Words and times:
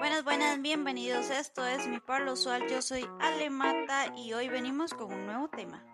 Buenas, 0.00 0.24
buenas, 0.24 0.62
bienvenidos. 0.62 1.28
Esto 1.28 1.66
es 1.66 1.86
Mi 1.86 2.00
Pablo 2.00 2.32
Usual. 2.32 2.66
Yo 2.70 2.80
soy 2.80 3.06
Ale 3.20 3.50
Mata 3.50 4.16
y 4.16 4.32
hoy 4.32 4.48
venimos 4.48 4.94
con 4.94 5.12
un 5.12 5.26
nuevo 5.26 5.50
tema. 5.50 5.84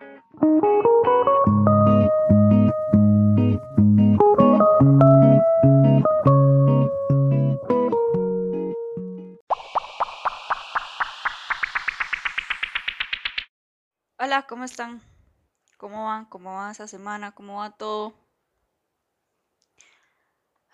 Hola, 14.21 14.47
¿cómo 14.47 14.63
están? 14.63 15.03
¿Cómo 15.79 16.05
van? 16.05 16.27
¿Cómo 16.27 16.55
va 16.55 16.71
esa 16.71 16.87
semana? 16.87 17.33
¿Cómo 17.33 17.57
va 17.57 17.73
todo? 17.73 18.15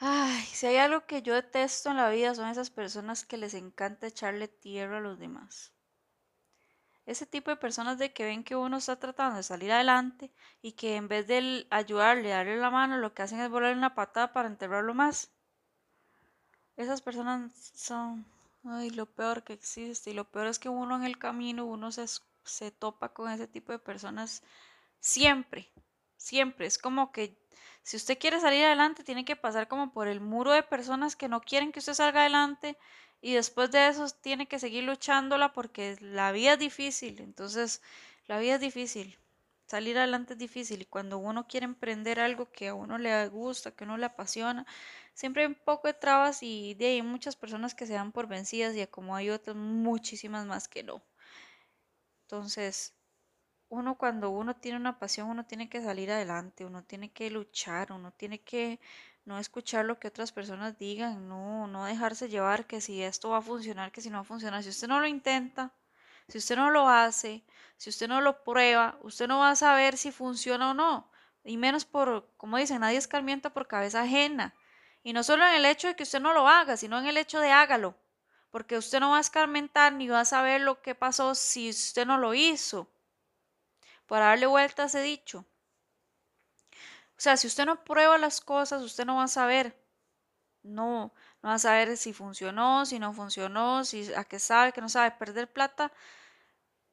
Ay, 0.00 0.44
si 0.62 0.68
hay 0.68 0.76
algo 0.76 1.06
que 1.06 1.22
yo 1.22 1.34
detesto 1.34 1.90
en 1.90 1.96
la 1.96 2.08
vida 2.08 2.36
son 2.36 2.48
esas 2.48 2.70
personas 2.70 3.24
que 3.24 3.36
les 3.36 3.54
encanta 3.54 4.06
echarle 4.06 4.46
tierra 4.46 4.98
a 4.98 5.00
los 5.00 5.18
demás. 5.18 5.72
Ese 7.04 7.26
tipo 7.26 7.50
de 7.50 7.56
personas 7.56 7.98
de 7.98 8.12
que 8.12 8.22
ven 8.22 8.44
que 8.44 8.54
uno 8.54 8.76
está 8.76 8.94
tratando 8.94 9.38
de 9.38 9.42
salir 9.42 9.72
adelante 9.72 10.30
y 10.62 10.74
que 10.74 10.94
en 10.94 11.08
vez 11.08 11.26
de 11.26 11.66
ayudarle, 11.70 12.28
darle 12.28 12.58
la 12.58 12.70
mano, 12.70 12.96
lo 12.98 13.12
que 13.12 13.22
hacen 13.22 13.40
es 13.40 13.50
volarle 13.50 13.76
una 13.76 13.96
patada 13.96 14.32
para 14.32 14.46
enterrarlo 14.46 14.94
más. 14.94 15.32
Esas 16.76 17.02
personas 17.02 17.52
son, 17.74 18.24
ay, 18.62 18.90
lo 18.90 19.06
peor 19.06 19.42
que 19.42 19.54
existe. 19.54 20.10
Y 20.12 20.14
lo 20.14 20.30
peor 20.30 20.46
es 20.46 20.60
que 20.60 20.68
uno 20.68 20.94
en 20.94 21.02
el 21.02 21.18
camino, 21.18 21.64
uno 21.66 21.90
se, 21.90 22.04
se 22.44 22.70
topa 22.70 23.08
con 23.08 23.28
ese 23.32 23.48
tipo 23.48 23.72
de 23.72 23.80
personas 23.80 24.44
siempre, 25.00 25.72
siempre. 26.22 26.66
Es 26.66 26.78
como 26.78 27.12
que 27.12 27.36
si 27.82 27.96
usted 27.96 28.18
quiere 28.18 28.40
salir 28.40 28.64
adelante, 28.64 29.04
tiene 29.04 29.24
que 29.24 29.36
pasar 29.36 29.68
como 29.68 29.92
por 29.92 30.08
el 30.08 30.20
muro 30.20 30.52
de 30.52 30.62
personas 30.62 31.16
que 31.16 31.28
no 31.28 31.40
quieren 31.40 31.72
que 31.72 31.80
usted 31.80 31.94
salga 31.94 32.20
adelante 32.20 32.78
y 33.20 33.34
después 33.34 33.70
de 33.70 33.88
eso 33.88 34.06
tiene 34.20 34.46
que 34.48 34.58
seguir 34.58 34.84
luchándola 34.84 35.52
porque 35.52 35.96
la 36.00 36.32
vida 36.32 36.54
es 36.54 36.58
difícil. 36.58 37.20
Entonces, 37.20 37.82
la 38.26 38.38
vida 38.38 38.54
es 38.56 38.60
difícil. 38.60 39.18
Salir 39.66 39.96
adelante 39.98 40.34
es 40.34 40.38
difícil 40.38 40.82
y 40.82 40.84
cuando 40.86 41.18
uno 41.18 41.46
quiere 41.48 41.64
emprender 41.64 42.20
algo 42.20 42.50
que 42.52 42.68
a 42.68 42.74
uno 42.74 42.98
le 42.98 43.28
gusta, 43.28 43.70
que 43.74 43.84
a 43.84 43.86
uno 43.86 43.96
le 43.96 44.06
apasiona, 44.06 44.66
siempre 45.14 45.42
hay 45.42 45.48
un 45.48 45.54
poco 45.54 45.88
de 45.88 45.94
trabas 45.94 46.42
y 46.42 46.74
de 46.74 46.86
ahí 46.86 47.02
muchas 47.02 47.36
personas 47.36 47.74
que 47.74 47.86
se 47.86 47.94
dan 47.94 48.12
por 48.12 48.26
vencidas 48.28 48.76
y 48.76 48.86
como 48.86 49.16
hay 49.16 49.30
otras 49.30 49.56
muchísimas 49.56 50.46
más 50.46 50.68
que 50.68 50.82
no. 50.82 51.02
Entonces, 52.26 52.94
uno 53.72 53.96
cuando 53.96 54.28
uno 54.28 54.54
tiene 54.54 54.76
una 54.76 54.98
pasión, 54.98 55.30
uno 55.30 55.46
tiene 55.46 55.70
que 55.70 55.80
salir 55.80 56.10
adelante, 56.10 56.66
uno 56.66 56.84
tiene 56.84 57.10
que 57.10 57.30
luchar, 57.30 57.90
uno 57.90 58.12
tiene 58.12 58.38
que 58.38 58.78
no 59.24 59.38
escuchar 59.38 59.86
lo 59.86 59.98
que 59.98 60.08
otras 60.08 60.30
personas 60.30 60.78
digan, 60.78 61.26
no, 61.26 61.66
no 61.68 61.86
dejarse 61.86 62.28
llevar 62.28 62.66
que 62.66 62.82
si 62.82 63.02
esto 63.02 63.30
va 63.30 63.38
a 63.38 63.42
funcionar, 63.42 63.90
que 63.90 64.02
si 64.02 64.10
no 64.10 64.18
va 64.18 64.22
a 64.22 64.24
funcionar. 64.24 64.62
Si 64.62 64.68
usted 64.68 64.88
no 64.88 65.00
lo 65.00 65.06
intenta, 65.06 65.72
si 66.28 66.36
usted 66.36 66.56
no 66.56 66.70
lo 66.70 66.86
hace, 66.86 67.44
si 67.78 67.88
usted 67.88 68.08
no 68.08 68.20
lo 68.20 68.44
prueba, 68.44 68.98
usted 69.00 69.26
no 69.26 69.38
va 69.38 69.50
a 69.50 69.56
saber 69.56 69.96
si 69.96 70.12
funciona 70.12 70.72
o 70.72 70.74
no. 70.74 71.10
Y 71.42 71.56
menos 71.56 71.86
por, 71.86 72.28
como 72.36 72.58
dicen, 72.58 72.80
nadie 72.80 72.98
escarmienta 72.98 73.54
por 73.54 73.68
cabeza 73.68 74.02
ajena. 74.02 74.54
Y 75.02 75.14
no 75.14 75.22
solo 75.22 75.46
en 75.46 75.54
el 75.54 75.64
hecho 75.64 75.88
de 75.88 75.96
que 75.96 76.02
usted 76.02 76.20
no 76.20 76.34
lo 76.34 76.46
haga, 76.46 76.76
sino 76.76 76.98
en 76.98 77.06
el 77.06 77.16
hecho 77.16 77.40
de 77.40 77.50
hágalo. 77.52 77.96
Porque 78.50 78.76
usted 78.76 79.00
no 79.00 79.12
va 79.12 79.16
a 79.16 79.20
escarmentar 79.22 79.94
ni 79.94 80.08
va 80.08 80.20
a 80.20 80.24
saber 80.26 80.60
lo 80.60 80.82
que 80.82 80.94
pasó 80.94 81.34
si 81.34 81.70
usted 81.70 82.06
no 82.06 82.18
lo 82.18 82.34
hizo 82.34 82.91
para 84.12 84.26
darle 84.26 84.44
vuelta 84.44 84.82
a 84.82 84.86
ese 84.86 85.00
dicho. 85.00 85.46
O 87.16 87.20
sea, 87.22 87.38
si 87.38 87.46
usted 87.46 87.64
no 87.64 87.82
prueba 87.82 88.18
las 88.18 88.42
cosas, 88.42 88.82
usted 88.82 89.06
no 89.06 89.16
va 89.16 89.24
a 89.24 89.28
saber. 89.28 89.74
No, 90.62 91.14
no 91.42 91.48
va 91.48 91.54
a 91.54 91.58
saber 91.58 91.96
si 91.96 92.12
funcionó, 92.12 92.84
si 92.84 92.98
no 92.98 93.14
funcionó, 93.14 93.86
si 93.86 94.12
a 94.12 94.24
qué 94.24 94.38
sabe, 94.38 94.72
que 94.72 94.82
no 94.82 94.90
sabe. 94.90 95.12
Perder 95.12 95.50
plata 95.50 95.90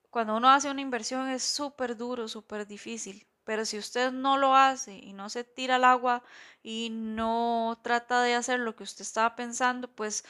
cuando 0.09 0.37
uno 0.37 0.49
hace 0.49 0.71
una 0.71 0.79
inversión 0.79 1.27
es 1.27 1.43
súper 1.43 1.97
duro, 1.97 2.29
súper 2.29 2.65
difícil. 2.65 3.27
Pero 3.43 3.65
si 3.65 3.77
usted 3.77 4.13
no 4.13 4.37
lo 4.37 4.55
hace 4.55 4.93
y 4.93 5.11
no 5.11 5.29
se 5.29 5.43
tira 5.43 5.75
al 5.75 5.83
agua 5.83 6.23
y 6.63 6.87
no 6.89 7.81
trata 7.83 8.21
de 8.21 8.35
hacer 8.35 8.61
lo 8.61 8.77
que 8.77 8.83
usted 8.83 9.01
estaba 9.01 9.35
pensando, 9.35 9.89
pues 9.93 10.23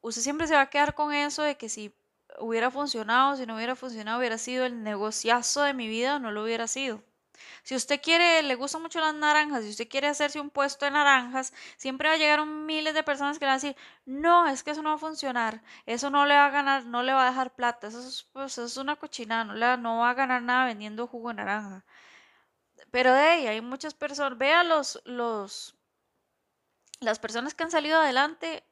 usted 0.00 0.22
siempre 0.22 0.48
se 0.48 0.54
va 0.54 0.62
a 0.62 0.70
quedar 0.70 0.94
con 0.96 1.14
eso 1.14 1.44
de 1.44 1.56
que 1.56 1.68
si 1.68 1.94
hubiera 2.38 2.70
funcionado, 2.70 3.36
si 3.36 3.46
no 3.46 3.56
hubiera 3.56 3.76
funcionado, 3.76 4.18
hubiera 4.18 4.38
sido 4.38 4.64
el 4.64 4.82
negociazo 4.82 5.62
de 5.62 5.74
mi 5.74 5.88
vida 5.88 6.16
o 6.16 6.18
no 6.18 6.30
lo 6.32 6.44
hubiera 6.44 6.66
sido. 6.66 7.02
Si 7.62 7.74
usted 7.74 8.00
quiere, 8.00 8.42
le 8.42 8.54
gustan 8.54 8.82
mucho 8.82 9.00
las 9.00 9.14
naranjas, 9.14 9.64
si 9.64 9.70
usted 9.70 9.88
quiere 9.88 10.06
hacerse 10.08 10.40
un 10.40 10.50
puesto 10.50 10.84
de 10.84 10.90
naranjas, 10.92 11.52
siempre 11.76 12.08
va 12.08 12.14
a 12.14 12.18
llegar 12.18 12.44
miles 12.46 12.94
de 12.94 13.02
personas 13.02 13.38
que 13.38 13.44
le 13.44 13.48
van 13.50 13.54
a 13.54 13.62
decir, 13.62 13.76
no, 14.04 14.46
es 14.46 14.62
que 14.62 14.70
eso 14.72 14.82
no 14.82 14.90
va 14.90 14.96
a 14.96 14.98
funcionar, 14.98 15.62
eso 15.86 16.10
no 16.10 16.26
le 16.26 16.34
va 16.34 16.46
a 16.46 16.50
ganar, 16.50 16.84
no 16.86 17.02
le 17.02 17.12
va 17.12 17.26
a 17.26 17.30
dejar 17.30 17.54
plata, 17.54 17.88
eso 17.88 18.00
es, 18.00 18.24
pues, 18.32 18.58
es 18.58 18.76
una 18.76 18.96
cochinada, 18.96 19.44
no, 19.44 19.54
le, 19.54 19.76
no 19.78 19.98
va 19.98 20.10
a 20.10 20.14
ganar 20.14 20.42
nada 20.42 20.66
vendiendo 20.66 21.06
jugo 21.06 21.30
de 21.30 21.34
naranja. 21.36 21.84
Pero 22.90 23.12
de 23.12 23.20
ahí 23.20 23.46
hay 23.46 23.60
muchas 23.60 23.94
personas, 23.94 24.38
vea 24.38 24.62
los, 24.64 25.00
los, 25.04 25.74
las 27.00 27.18
personas 27.18 27.54
que 27.54 27.64
han 27.64 27.70
salido 27.70 28.00
adelante 28.00 28.64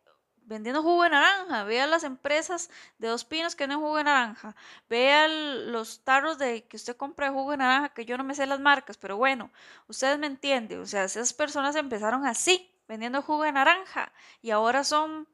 vendiendo 0.44 0.82
jugo 0.82 1.04
de 1.04 1.10
naranja, 1.10 1.64
vea 1.64 1.86
las 1.86 2.04
empresas 2.04 2.70
de 2.98 3.08
dos 3.08 3.24
pinos 3.24 3.54
que 3.54 3.64
venden 3.64 3.80
jugo 3.80 3.96
de 3.96 4.04
naranja, 4.04 4.54
vea 4.88 5.28
los 5.28 6.04
tarros 6.04 6.38
de 6.38 6.64
que 6.64 6.76
usted 6.76 6.96
compra 6.96 7.30
jugo 7.30 7.52
de 7.52 7.58
naranja, 7.58 7.90
que 7.90 8.04
yo 8.04 8.16
no 8.16 8.24
me 8.24 8.34
sé 8.34 8.46
las 8.46 8.60
marcas, 8.60 8.96
pero 8.96 9.16
bueno, 9.16 9.50
ustedes 9.88 10.18
me 10.18 10.26
entienden, 10.26 10.80
o 10.80 10.86
sea, 10.86 11.04
esas 11.04 11.32
personas 11.32 11.76
empezaron 11.76 12.26
así, 12.26 12.70
vendiendo 12.88 13.22
jugo 13.22 13.44
de 13.44 13.52
naranja, 13.52 14.12
y 14.40 14.50
ahora 14.50 14.84
son 14.84 15.28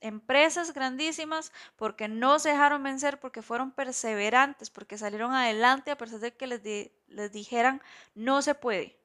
empresas 0.00 0.74
grandísimas 0.74 1.52
porque 1.76 2.08
no 2.08 2.38
se 2.38 2.50
dejaron 2.50 2.82
vencer, 2.82 3.20
porque 3.20 3.40
fueron 3.40 3.70
perseverantes, 3.70 4.68
porque 4.70 4.98
salieron 4.98 5.32
adelante 5.32 5.90
a 5.90 5.96
pesar 5.96 6.20
de 6.20 6.36
que 6.36 6.46
les 6.46 7.32
dijeran 7.32 7.80
no 8.14 8.42
se 8.42 8.54
puede. 8.54 8.98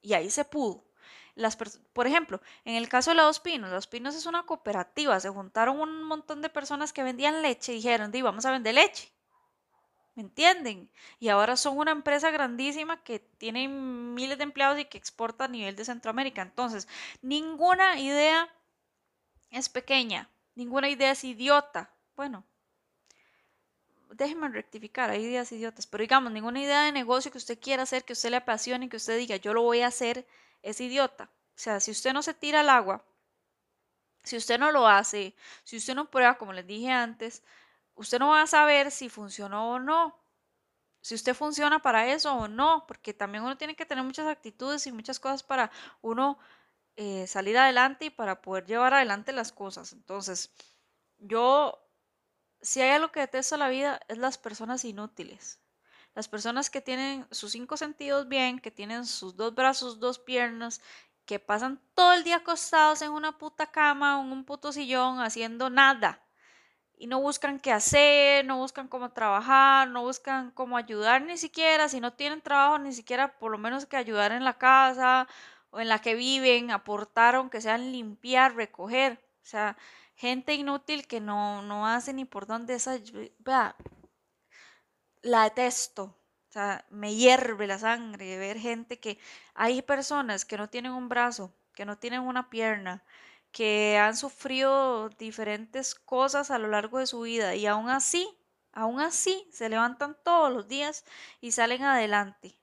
Y 0.00 0.14
ahí 0.14 0.30
se 0.30 0.44
pudo 0.44 0.87
por 1.92 2.06
ejemplo, 2.06 2.40
en 2.64 2.74
el 2.74 2.88
caso 2.88 3.10
de 3.10 3.16
la 3.16 3.22
Dos 3.22 3.40
Pinos, 3.40 3.70
Los 3.70 3.86
Pinos 3.86 4.14
es 4.14 4.26
una 4.26 4.44
cooperativa, 4.44 5.18
se 5.20 5.28
juntaron 5.28 5.80
un 5.80 6.02
montón 6.02 6.42
de 6.42 6.48
personas 6.48 6.92
que 6.92 7.02
vendían 7.02 7.42
leche 7.42 7.72
y 7.72 7.76
dijeron, 7.76 8.10
di, 8.10 8.22
vamos 8.22 8.44
a 8.44 8.50
vender 8.50 8.74
leche. 8.74 9.12
¿Me 10.14 10.22
entienden? 10.22 10.90
Y 11.20 11.28
ahora 11.28 11.56
son 11.56 11.78
una 11.78 11.92
empresa 11.92 12.32
grandísima 12.32 13.04
que 13.04 13.20
tiene 13.20 13.68
miles 13.68 14.36
de 14.36 14.44
empleados 14.44 14.80
y 14.80 14.84
que 14.84 14.98
exporta 14.98 15.44
a 15.44 15.48
nivel 15.48 15.76
de 15.76 15.84
Centroamérica. 15.84 16.42
Entonces, 16.42 16.88
ninguna 17.22 18.00
idea 18.00 18.52
es 19.50 19.68
pequeña, 19.68 20.28
ninguna 20.56 20.88
idea 20.88 21.12
es 21.12 21.22
idiota. 21.22 21.94
Bueno, 22.16 22.44
déjenme 24.10 24.48
rectificar, 24.48 25.10
hay 25.10 25.24
ideas 25.24 25.52
idiotas, 25.52 25.86
pero 25.86 26.02
digamos, 26.02 26.32
ninguna 26.32 26.60
idea 26.60 26.82
de 26.82 26.92
negocio 26.92 27.30
que 27.30 27.38
usted 27.38 27.60
quiera 27.60 27.84
hacer, 27.84 28.04
que 28.04 28.14
usted 28.14 28.30
le 28.30 28.38
apasione, 28.38 28.88
que 28.88 28.96
usted 28.96 29.18
diga, 29.18 29.36
yo 29.36 29.54
lo 29.54 29.62
voy 29.62 29.82
a 29.82 29.86
hacer, 29.86 30.26
es 30.62 30.80
idiota. 30.80 31.30
O 31.56 31.60
sea, 31.60 31.80
si 31.80 31.90
usted 31.90 32.12
no 32.12 32.22
se 32.22 32.34
tira 32.34 32.60
al 32.60 32.68
agua, 32.70 33.04
si 34.22 34.36
usted 34.36 34.58
no 34.58 34.70
lo 34.72 34.86
hace, 34.86 35.34
si 35.64 35.76
usted 35.76 35.94
no 35.94 36.10
prueba, 36.10 36.38
como 36.38 36.52
les 36.52 36.66
dije 36.66 36.90
antes, 36.90 37.42
usted 37.94 38.18
no 38.18 38.28
va 38.30 38.42
a 38.42 38.46
saber 38.46 38.90
si 38.90 39.08
funcionó 39.08 39.72
o 39.72 39.78
no. 39.78 40.18
Si 41.00 41.14
usted 41.14 41.34
funciona 41.34 41.80
para 41.80 42.12
eso 42.12 42.34
o 42.34 42.48
no, 42.48 42.84
porque 42.86 43.14
también 43.14 43.44
uno 43.44 43.56
tiene 43.56 43.76
que 43.76 43.86
tener 43.86 44.04
muchas 44.04 44.26
actitudes 44.26 44.86
y 44.86 44.92
muchas 44.92 45.20
cosas 45.20 45.42
para 45.42 45.70
uno 46.02 46.38
eh, 46.96 47.26
salir 47.26 47.56
adelante 47.58 48.06
y 48.06 48.10
para 48.10 48.42
poder 48.42 48.66
llevar 48.66 48.94
adelante 48.94 49.32
las 49.32 49.52
cosas. 49.52 49.92
Entonces, 49.92 50.52
yo, 51.18 51.78
si 52.60 52.82
hay 52.82 52.90
algo 52.90 53.12
que 53.12 53.20
detesto 53.20 53.54
en 53.54 53.60
la 53.60 53.68
vida, 53.68 54.00
es 54.08 54.18
las 54.18 54.38
personas 54.38 54.84
inútiles. 54.84 55.60
Las 56.18 56.26
personas 56.26 56.68
que 56.68 56.80
tienen 56.80 57.28
sus 57.30 57.52
cinco 57.52 57.76
sentidos 57.76 58.26
bien, 58.26 58.58
que 58.58 58.72
tienen 58.72 59.06
sus 59.06 59.36
dos 59.36 59.54
brazos, 59.54 60.00
dos 60.00 60.18
piernas, 60.18 60.80
que 61.26 61.38
pasan 61.38 61.80
todo 61.94 62.12
el 62.12 62.24
día 62.24 62.38
acostados 62.38 63.02
en 63.02 63.12
una 63.12 63.38
puta 63.38 63.70
cama 63.70 64.20
en 64.20 64.32
un 64.32 64.44
puto 64.44 64.72
sillón 64.72 65.20
haciendo 65.20 65.70
nada. 65.70 66.20
Y 66.96 67.06
no 67.06 67.20
buscan 67.20 67.60
qué 67.60 67.70
hacer, 67.70 68.44
no 68.44 68.56
buscan 68.56 68.88
cómo 68.88 69.12
trabajar, 69.12 69.86
no 69.90 70.02
buscan 70.02 70.50
cómo 70.50 70.76
ayudar 70.76 71.22
ni 71.22 71.38
siquiera. 71.38 71.88
Si 71.88 72.00
no 72.00 72.12
tienen 72.12 72.40
trabajo, 72.40 72.80
ni 72.80 72.92
siquiera 72.92 73.38
por 73.38 73.52
lo 73.52 73.58
menos 73.58 73.86
que 73.86 73.96
ayudar 73.96 74.32
en 74.32 74.42
la 74.42 74.58
casa 74.58 75.28
o 75.70 75.78
en 75.78 75.86
la 75.86 76.00
que 76.00 76.16
viven, 76.16 76.72
aportar, 76.72 77.36
aunque 77.36 77.60
sean 77.60 77.92
limpiar, 77.92 78.56
recoger. 78.56 79.24
O 79.44 79.46
sea, 79.46 79.76
gente 80.16 80.54
inútil 80.54 81.06
que 81.06 81.20
no, 81.20 81.62
no 81.62 81.86
hace 81.86 82.12
ni 82.12 82.24
por 82.24 82.48
dónde 82.48 82.74
esa. 82.74 82.98
Vea, 83.38 83.76
la 85.22 85.44
detesto. 85.44 86.16
O 86.48 86.52
sea, 86.52 86.86
me 86.90 87.14
hierve 87.14 87.66
la 87.66 87.78
sangre 87.78 88.24
de 88.26 88.38
ver 88.38 88.58
gente 88.58 88.98
que 89.00 89.18
hay 89.54 89.82
personas 89.82 90.44
que 90.44 90.56
no 90.56 90.70
tienen 90.70 90.92
un 90.92 91.08
brazo, 91.08 91.54
que 91.74 91.84
no 91.84 91.98
tienen 91.98 92.22
una 92.22 92.48
pierna, 92.50 93.04
que 93.52 93.98
han 93.98 94.16
sufrido 94.16 95.08
diferentes 95.10 95.94
cosas 95.94 96.50
a 96.50 96.58
lo 96.58 96.68
largo 96.68 96.98
de 96.98 97.06
su 97.06 97.20
vida 97.20 97.54
y 97.54 97.66
aún 97.66 97.90
así, 97.90 98.28
aún 98.72 99.00
así 99.00 99.48
se 99.52 99.68
levantan 99.68 100.16
todos 100.24 100.52
los 100.52 100.68
días 100.68 101.04
y 101.40 101.52
salen 101.52 101.82
adelante. 101.84 102.58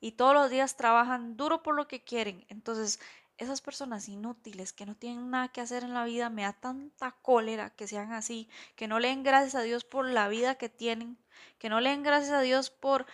Y 0.00 0.12
todos 0.12 0.34
los 0.34 0.50
días 0.50 0.76
trabajan 0.76 1.36
duro 1.36 1.62
por 1.62 1.74
lo 1.74 1.86
que 1.86 2.02
quieren. 2.02 2.44
Entonces, 2.48 3.00
esas 3.40 3.62
personas 3.62 4.06
inútiles 4.08 4.74
que 4.74 4.84
no 4.84 4.94
tienen 4.94 5.30
nada 5.30 5.48
que 5.48 5.62
hacer 5.62 5.82
en 5.82 5.94
la 5.94 6.04
vida, 6.04 6.28
me 6.28 6.42
da 6.42 6.52
tanta 6.52 7.12
cólera 7.22 7.70
que 7.70 7.88
sean 7.88 8.12
así, 8.12 8.50
que 8.76 8.86
no 8.86 9.00
leen 9.00 9.22
gracias 9.22 9.54
a 9.54 9.62
Dios 9.62 9.82
por 9.82 10.06
la 10.06 10.28
vida 10.28 10.56
que 10.56 10.68
tienen, 10.68 11.16
que 11.58 11.70
no 11.70 11.80
leen 11.80 12.02
gracias 12.02 12.32
a 12.32 12.42
Dios 12.42 12.68
por 12.68 13.06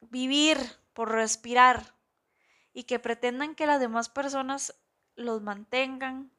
vivir, 0.00 0.56
por 0.92 1.10
respirar 1.10 1.94
y 2.72 2.84
que 2.84 3.00
pretendan 3.00 3.56
que 3.56 3.66
las 3.66 3.80
demás 3.80 4.08
personas 4.08 4.76
los 5.16 5.42
mantengan. 5.42 6.30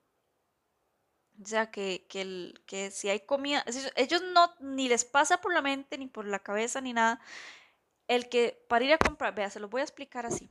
O 1.43 1.45
sea, 1.45 1.71
que, 1.71 2.05
que, 2.07 2.53
que 2.65 2.91
si 2.91 3.09
hay 3.09 3.19
comida, 3.21 3.65
ellos 3.97 4.21
no, 4.33 4.53
ni 4.61 4.87
les 4.87 5.03
pasa 5.03 5.41
por 5.41 5.53
la 5.53 5.61
mente, 5.61 5.97
ni 5.97 6.07
por 6.07 6.25
la 6.25 6.39
cabeza, 6.39 6.79
ni 6.79 6.93
nada, 6.93 7.19
el 8.07 8.29
que 8.29 8.65
para 8.69 8.85
ir 8.85 8.93
a 8.93 8.97
comprar, 8.97 9.35
vea, 9.35 9.49
se 9.49 9.59
los 9.59 9.69
voy 9.69 9.81
a 9.81 9.85
explicar 9.85 10.25
así. 10.25 10.49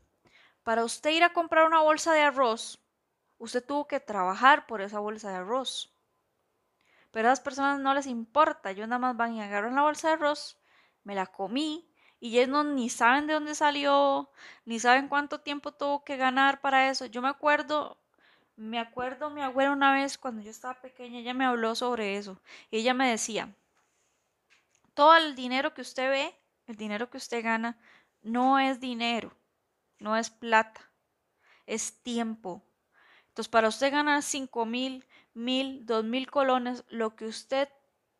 Para 0.68 0.84
usted 0.84 1.12
ir 1.12 1.24
a 1.24 1.32
comprar 1.32 1.66
una 1.66 1.80
bolsa 1.80 2.12
de 2.12 2.20
arroz, 2.20 2.78
usted 3.38 3.64
tuvo 3.64 3.88
que 3.88 4.00
trabajar 4.00 4.66
por 4.66 4.82
esa 4.82 4.98
bolsa 4.98 5.30
de 5.30 5.36
arroz. 5.36 5.96
Pero 7.10 7.28
a 7.28 7.30
las 7.30 7.40
personas 7.40 7.80
no 7.80 7.94
les 7.94 8.06
importa, 8.06 8.72
ellos 8.72 8.86
nada 8.86 8.98
más 8.98 9.16
van 9.16 9.32
y 9.32 9.40
agarran 9.40 9.76
la 9.76 9.80
bolsa 9.80 10.08
de 10.08 10.14
arroz, 10.16 10.58
me 11.04 11.14
la 11.14 11.24
comí 11.24 11.90
y 12.20 12.38
ellos 12.38 12.50
no, 12.50 12.64
ni 12.64 12.90
saben 12.90 13.26
de 13.26 13.32
dónde 13.32 13.54
salió, 13.54 14.30
ni 14.66 14.78
saben 14.78 15.08
cuánto 15.08 15.40
tiempo 15.40 15.72
tuvo 15.72 16.04
que 16.04 16.18
ganar 16.18 16.60
para 16.60 16.90
eso. 16.90 17.06
Yo 17.06 17.22
me 17.22 17.28
acuerdo, 17.28 17.96
me 18.56 18.78
acuerdo 18.78 19.30
mi 19.30 19.40
abuela 19.40 19.72
una 19.72 19.94
vez 19.94 20.18
cuando 20.18 20.42
yo 20.42 20.50
estaba 20.50 20.74
pequeña, 20.74 21.20
ella 21.20 21.32
me 21.32 21.46
habló 21.46 21.74
sobre 21.76 22.18
eso. 22.18 22.42
Y 22.70 22.80
ella 22.80 22.92
me 22.92 23.08
decía, 23.08 23.54
todo 24.92 25.16
el 25.16 25.34
dinero 25.34 25.72
que 25.72 25.80
usted 25.80 26.10
ve, 26.10 26.38
el 26.66 26.76
dinero 26.76 27.08
que 27.08 27.16
usted 27.16 27.42
gana, 27.42 27.78
no 28.20 28.58
es 28.58 28.80
dinero, 28.80 29.32
no 29.98 30.16
es 30.16 30.30
plata, 30.30 30.80
es 31.66 32.02
tiempo. 32.02 32.62
Entonces, 33.28 33.48
para 33.48 33.68
usted 33.68 33.92
ganar 33.92 34.22
cinco 34.22 34.66
mil, 34.66 35.06
mil, 35.34 35.86
dos 35.86 36.04
mil 36.04 36.30
colones, 36.30 36.84
lo 36.88 37.14
que 37.16 37.26
usted 37.26 37.68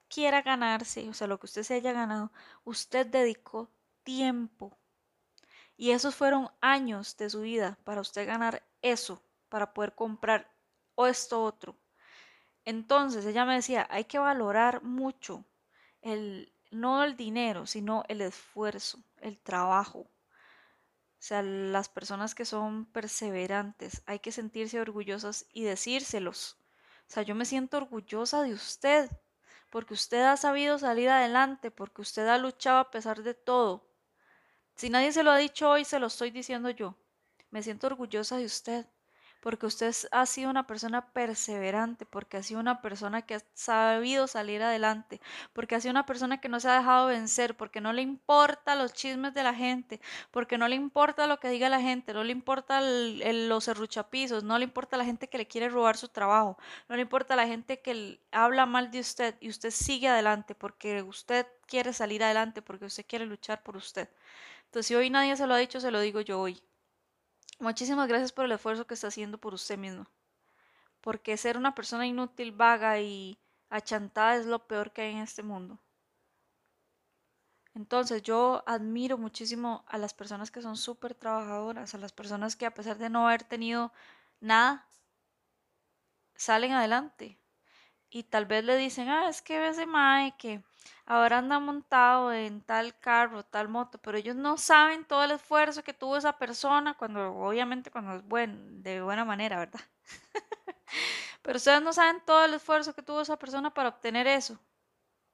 quiera 0.09 0.43
ganarse, 0.43 1.09
o 1.09 1.15
sea, 1.15 1.27
lo 1.27 1.39
que 1.39 1.47
usted 1.47 1.63
se 1.63 1.75
haya 1.75 1.93
ganado, 1.93 2.33
usted 2.65 3.07
dedicó 3.07 3.71
tiempo. 4.03 4.77
Y 5.77 5.91
esos 5.93 6.15
fueron 6.15 6.51
años 6.61 7.17
de 7.17 7.31
su 7.31 7.43
vida 7.43 7.79
para 7.85 8.01
usted 8.01 8.27
ganar 8.27 8.63
eso, 8.83 9.23
para 9.49 9.73
poder 9.73 9.95
comprar 9.95 10.51
o 10.95 11.07
esto 11.07 11.43
otro. 11.43 11.77
Entonces 12.65 13.25
ella 13.25 13.45
me 13.45 13.55
decía, 13.55 13.87
hay 13.91 14.05
que 14.05 14.19
valorar 14.19 14.83
mucho 14.83 15.45
el 16.03 16.53
no 16.71 17.03
el 17.03 17.17
dinero, 17.17 17.67
sino 17.67 18.05
el 18.09 18.21
esfuerzo, 18.21 18.99
el 19.21 19.39
trabajo. 19.39 20.07
O 21.19 21.23
sea, 21.23 21.43
las 21.43 21.89
personas 21.89 22.35
que 22.35 22.45
son 22.45 22.87
perseverantes, 22.87 24.03
hay 24.07 24.21
que 24.21 24.33
sentirse 24.33 24.81
orgullosas 24.81 25.47
y 25.53 25.65
decírselos. 25.65 26.57
O 27.09 27.11
sea, 27.11 27.25
yo 27.25 27.35
me 27.35 27.45
siento 27.45 27.77
orgullosa 27.77 28.43
de 28.43 28.53
usted, 28.53 29.11
porque 29.71 29.95
usted 29.95 30.23
ha 30.23 30.37
sabido 30.37 30.79
salir 30.79 31.09
adelante, 31.09 31.71
porque 31.71 32.03
usted 32.03 32.29
ha 32.29 32.39
luchado 32.39 32.79
a 32.79 32.91
pesar 32.91 33.23
de 33.23 33.35
todo. 33.35 33.89
Si 34.77 34.91
nadie 34.91 35.13
se 35.13 35.25
lo 35.25 35.33
ha 35.33 35.37
dicho 35.39 35.69
hoy, 35.69 35.85
se 35.85 35.99
lo 35.99 36.07
estoy 36.07 36.31
diciendo 36.31 36.71
yo. 36.71 36.97
Me 37.51 37.63
siento 37.63 37.89
orgullosa 37.89 38.37
de 38.37 38.45
usted, 38.45 38.87
porque 39.41 39.67
usted 39.67 39.95
ha 40.13 40.27
sido 40.27 40.51
una 40.51 40.67
persona 40.67 41.13
perseverante, 41.13 42.07
porque 42.07 42.37
ha 42.39 42.43
sido 42.43 42.61
una 42.61 42.81
persona 42.83 43.23
que 43.23 43.37
ha 43.37 43.43
sabido 43.55 44.27
salir 44.27 44.63
adelante, 44.63 45.21
porque 45.53 45.75
ha 45.77 45.81
sido 45.81 45.93
una 45.93 46.07
persona 46.07 46.41
que 46.41 46.49
no 46.49 46.61
se 46.61 46.69
ha 46.69 46.79
dejado 46.79 47.07
vencer, 47.09 47.57
porque 47.57 47.81
no 47.81 47.93
le 47.93 48.03
importa 48.03 48.75
los 48.75 48.93
chismes 48.93 49.35
de 49.35 49.43
la 49.43 49.55
gente, 49.55 50.01
porque 50.31 50.59
no 50.59 50.69
le 50.69 50.77
importa 50.77 51.27
lo 51.27 51.39
que 51.41 51.49
diga 51.49 51.69
la 51.69 51.81
gente, 51.81 52.13
no 52.13 52.25
le 52.25 52.33
importa 52.33 52.81
los 52.81 53.65
serruchapizos, 53.65 54.45
no 54.45 54.59
le 54.59 54.65
importa 54.65 54.97
la 54.97 55.05
gente 55.05 55.29
que 55.29 55.39
le 55.39 55.47
quiere 55.47 55.69
robar 55.69 55.97
su 55.97 56.09
trabajo, 56.09 56.59
no 56.89 56.97
le 56.97 57.03
importa 57.03 57.37
la 57.37 57.47
gente 57.47 57.81
que 57.81 58.21
habla 58.33 58.67
mal 58.67 58.91
de 58.91 59.01
usted 59.01 59.37
y 59.41 59.49
usted 59.51 59.71
sigue 59.71 60.09
adelante 60.09 60.55
porque 60.55 61.03
usted 61.03 61.47
quiere 61.67 61.93
salir 61.93 62.23
adelante, 62.25 62.63
porque 62.63 62.87
usted 62.87 63.05
quiere 63.07 63.27
luchar 63.27 63.63
por 63.63 63.77
usted. 63.77 64.09
Entonces, 64.67 64.87
si 64.89 64.95
hoy 64.95 65.11
nadie 65.11 65.37
se 65.37 65.47
lo 65.47 65.55
ha 65.55 65.59
dicho, 65.59 65.81
se 65.81 65.91
lo 65.91 66.01
digo 66.01 66.21
yo 66.21 66.41
hoy. 66.41 66.63
Muchísimas 67.61 68.09
gracias 68.09 68.33
por 68.33 68.45
el 68.45 68.53
esfuerzo 68.53 68.87
que 68.87 68.95
está 68.95 69.09
haciendo 69.09 69.39
por 69.39 69.53
usted 69.53 69.77
mismo. 69.77 70.07
Porque 71.01 71.37
ser 71.37 71.57
una 71.57 71.75
persona 71.75 72.07
inútil, 72.07 72.53
vaga 72.53 73.01
y 73.01 73.39
achantada 73.69 74.37
es 74.37 74.47
lo 74.47 74.67
peor 74.67 74.93
que 74.93 75.03
hay 75.03 75.13
en 75.13 75.19
este 75.19 75.43
mundo. 75.43 75.79
Entonces 77.75 78.23
yo 78.23 78.63
admiro 78.67 79.19
muchísimo 79.19 79.85
a 79.87 79.99
las 79.99 80.15
personas 80.15 80.51
que 80.51 80.63
son 80.63 80.77
súper 80.77 81.15
trabajadoras, 81.15 81.95
a 81.95 81.99
las 81.99 82.13
personas 82.13 82.57
que 82.57 82.67
a 82.67 82.75
pesar 82.75 82.99
de 82.99 83.11
no 83.11 83.29
haber 83.29 83.45
tenido 83.45 83.93
nada, 84.41 84.89
salen 86.35 86.73
adelante. 86.73 87.39
Y 88.11 88.23
tal 88.25 88.47
vez 88.47 88.65
le 88.65 88.77
dicen, 88.77 89.09
ah, 89.09 89.29
es 89.29 89.43
que 89.43 89.69
ese 89.69 89.87
mae 89.87 90.35
que 90.39 90.63
ahora 91.05 91.39
anda 91.39 91.59
montado 91.59 92.33
en 92.33 92.63
tal 92.63 92.99
carro, 92.99 93.43
tal 93.45 93.69
moto, 93.69 93.99
pero 93.99 94.17
ellos 94.19 94.37
no 94.37 94.57
saben 94.57 95.05
todo 95.05 95.25
el 95.25 95.33
esfuerzo 95.33 95.83
que 95.85 95.93
tuvo 95.95 96.17
esa 96.17 96.39
persona 96.39 96.95
cuando, 96.95 97.35
obviamente, 97.37 97.91
cuando 97.91 98.15
es 98.17 98.25
buen, 98.25 98.83
de 98.83 99.03
buena 99.03 99.25
manera, 99.25 99.59
¿verdad? 99.59 99.81
pero 101.43 101.57
ustedes 101.59 101.83
no 101.83 101.93
saben 101.93 102.23
todo 102.25 102.45
el 102.45 102.55
esfuerzo 102.55 102.95
que 102.95 103.03
tuvo 103.03 103.21
esa 103.21 103.39
persona 103.39 103.73
para 103.75 103.91
obtener 103.91 104.27
eso, 104.27 104.59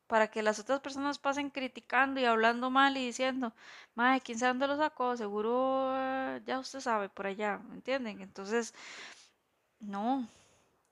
para 0.06 0.28
que 0.30 0.42
las 0.42 0.58
otras 0.58 0.80
personas 0.80 1.18
pasen 1.18 1.50
criticando 1.50 2.20
y 2.20 2.24
hablando 2.26 2.70
mal 2.70 2.96
y 2.96 3.06
diciendo, 3.06 3.54
madre, 3.94 4.20
¿quién 4.20 4.38
sabe 4.38 4.50
dónde 4.50 4.68
lo 4.68 4.76
sacó? 4.76 5.16
Seguro 5.16 5.92
eh, 5.96 6.42
ya 6.46 6.58
usted 6.60 6.80
sabe 6.80 7.08
por 7.08 7.26
allá, 7.26 7.58
¿me 7.58 7.76
entienden? 7.76 8.20
Entonces, 8.20 8.74
no, 9.80 10.26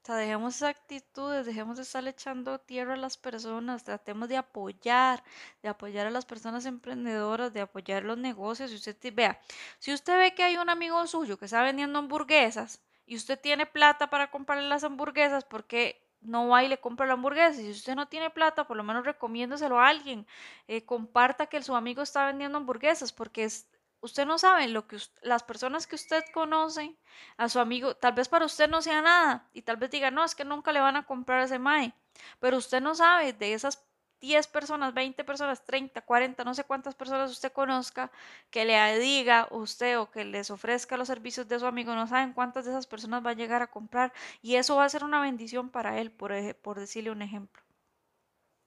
o 0.03 0.05
sea, 0.05 0.17
dejemos 0.17 0.57
esas 0.57 0.71
actitudes, 0.71 1.47
dejemos 1.47 1.77
de 1.77 1.85
estar 1.85 2.07
echando 2.09 2.59
tierra 2.59 2.95
a 2.95 2.97
las 2.97 3.17
personas, 3.17 3.85
tratemos 3.85 4.29
de 4.29 4.37
apoyar, 4.37 5.23
de 5.63 5.69
apoyar 5.69 6.09
a 6.09 6.11
las 6.11 6.27
personas 6.27 6.67
emprendedoras, 6.67 7.53
de 7.53 7.61
apoyar 7.61 8.03
los 8.03 8.19
negocios. 8.19 8.71
Si 8.71 8.77
usted 8.77 9.15
vea, 9.15 9.41
si 9.79 9.93
usted 9.93 10.19
ve 10.19 10.35
que 10.35 10.43
hay 10.43 10.57
un 10.57 10.69
amigo 10.71 11.07
suyo 11.07 11.39
que 11.39 11.45
está 11.45 11.63
vendiendo 11.63 12.01
hamburguesas 12.01 12.81
y 13.07 13.15
usted 13.15 13.39
tiene 13.41 13.65
plata 13.65 14.11
para 14.11 14.31
comprarle 14.33 14.69
las 14.69 14.83
hamburguesas, 14.83 15.45
porque 15.45 16.03
no 16.21 16.49
va 16.49 16.65
y 16.65 16.69
le 16.69 16.79
compra 16.81 17.07
la 17.07 17.13
hamburguesa. 17.15 17.61
Si 17.61 17.71
usted 17.71 17.95
no 17.95 18.09
tiene 18.09 18.31
plata, 18.31 18.67
por 18.67 18.77
lo 18.77 18.83
menos 18.85 19.05
recomiéndoselo 19.05 19.79
a 19.79 19.89
alguien. 19.89 20.27
Eh, 20.69 20.85
comparta 20.85 21.47
que 21.47 21.63
su 21.63 21.75
amigo 21.77 22.03
está 22.03 22.27
vendiendo 22.27 22.59
hamburguesas, 22.59 23.13
porque 23.13 23.45
es, 23.45 23.69
usted 24.03 24.27
no 24.27 24.37
sabe 24.37 24.69
lo 24.69 24.87
que 24.87 24.99
las 25.23 25.43
personas 25.43 25.87
que 25.87 25.97
usted 25.97 26.25
conoce, 26.35 26.97
a 27.37 27.49
su 27.49 27.61
amigo, 27.61 27.97
tal 27.97 28.13
vez 28.13 28.29
para 28.29 28.45
usted 28.45 28.69
no 28.69 28.83
sea 28.83 29.01
nada 29.01 29.49
y 29.53 29.63
tal 29.63 29.77
vez 29.77 29.91
diga, 29.91 30.11
no, 30.11 30.25
es 30.25 30.35
que 30.35 30.45
nunca 30.45 30.73
le 30.73 30.81
van 30.81 30.97
a 30.97 31.07
comprar 31.07 31.43
ese 31.43 31.59
MAE, 31.59 31.95
pero 32.41 32.59
usted 32.59 32.81
no 32.83 32.95
sabe 32.95 33.33
de 33.33 33.55
esas 33.55 33.87
10 34.21 34.47
personas, 34.49 34.95
20 34.95 35.25
personas, 35.25 35.65
30, 35.65 36.01
40, 36.03 36.45
no 36.45 36.55
sé 36.55 36.65
cuántas 36.65 36.95
personas 36.95 37.31
usted 37.31 37.53
conozca, 37.53 38.11
que 38.51 38.65
le 38.65 38.99
diga 38.99 39.49
usted 39.51 39.99
o 39.99 40.11
que 40.11 40.25
les 40.25 40.51
ofrezca 40.51 40.97
los 40.97 41.09
servicios 41.09 41.49
de 41.49 41.59
su 41.59 41.67
amigo, 41.67 41.95
no 41.95 42.07
saben 42.07 42.33
cuántas 42.33 42.65
de 42.65 42.73
esas 42.73 42.87
personas 42.87 43.25
va 43.25 43.31
a 43.31 43.35
llegar 43.35 43.63
a 43.63 43.71
comprar 43.71 44.13
y 44.41 44.57
eso 44.57 44.77
va 44.77 44.85
a 44.85 44.89
ser 44.89 45.05
una 45.05 45.21
bendición 45.21 45.71
para 45.71 46.01
él, 46.01 46.11
por, 46.13 46.33
por 46.57 46.79
decirle 46.79 47.11
un 47.11 47.23
ejemplo. 47.23 47.63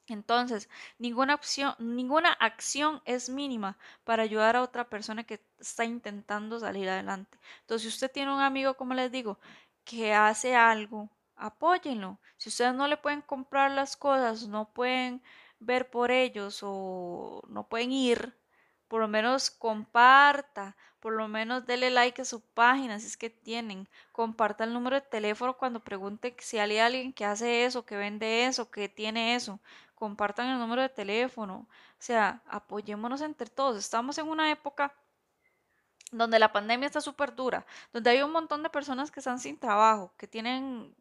Entonces, 0.08 0.70
ninguna, 1.00 1.36
opción, 1.36 1.76
ninguna 1.80 2.32
acción 2.34 3.02
es 3.06 3.30
mínima 3.30 3.78
para 4.04 4.24
ayudar 4.24 4.56
a 4.56 4.62
otra 4.62 4.90
persona 4.90 5.24
que 5.24 5.42
está 5.60 5.84
intentando 5.86 6.60
salir 6.60 6.90
adelante. 6.90 7.40
Entonces, 7.62 7.84
si 7.84 7.96
usted 7.96 8.12
tiene 8.12 8.34
un 8.34 8.42
amigo, 8.42 8.76
como 8.76 8.94
les 8.94 9.12
digo, 9.12 9.40
que 9.84 10.14
hace 10.14 10.56
algo, 10.56 11.10
apóyenlo. 11.36 12.20
Si 12.38 12.50
ustedes 12.50 12.74
no 12.74 12.88
le 12.88 12.98
pueden 12.98 13.22
comprar 13.22 13.72
las 13.72 13.96
cosas, 13.98 14.48
no 14.48 14.70
pueden 14.74 15.22
ver 15.60 15.90
por 15.90 16.12
ellos 16.12 16.60
o 16.64 17.42
no 17.48 17.68
pueden 17.68 17.92
ir, 17.92 18.36
por 18.88 19.02
lo 19.02 19.08
menos 19.08 19.50
comparta, 19.50 20.76
por 21.00 21.14
lo 21.14 21.28
menos 21.28 21.66
dele 21.66 21.92
like 21.92 22.22
a 22.22 22.26
su 22.26 22.42
página 22.42 23.00
si 23.00 23.08
es 23.08 23.18
que 23.18 23.30
tienen, 23.30 23.88
comparta 24.12 24.64
el 24.64 24.74
número 24.74 24.96
de 24.96 25.02
teléfono 25.02 25.58
cuando 25.58 25.80
pregunte 25.84 26.36
si 26.40 26.58
hay 26.58 26.78
alguien 26.80 27.14
que 27.14 27.26
hace 27.26 27.66
eso, 27.66 27.86
que 27.86 27.96
vende 27.96 28.46
eso, 28.48 28.72
que 28.72 28.90
tiene 28.90 29.36
eso, 29.36 29.60
compartan 29.96 30.50
el 30.50 30.60
número 30.60 30.82
de 30.82 30.90
teléfono, 30.90 31.68
o 31.70 32.02
sea, 32.02 32.42
apoyémonos 32.48 33.22
entre 33.22 33.50
todos. 33.50 33.78
Estamos 33.78 34.18
en 34.18 34.28
una 34.28 34.52
época 34.52 34.94
donde 36.12 36.40
la 36.40 36.52
pandemia 36.52 36.88
está 36.88 37.02
súper 37.02 37.36
dura, 37.36 37.66
donde 37.92 38.10
hay 38.12 38.22
un 38.22 38.32
montón 38.32 38.64
de 38.64 38.70
personas 38.70 39.12
que 39.12 39.20
están 39.20 39.40
sin 39.40 39.58
trabajo, 39.58 40.14
que 40.18 40.28
tienen 40.28 40.96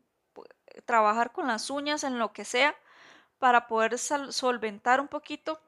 que 0.67 0.83
trabajar 0.83 1.33
con 1.33 1.47
las 1.47 1.71
uñas 1.71 2.05
en 2.05 2.19
lo 2.19 2.33
que 2.33 2.45
sea 2.45 2.75
para 3.39 3.67
poder 3.67 3.99
solventar 3.99 5.01
un 5.01 5.09
poquito 5.09 5.61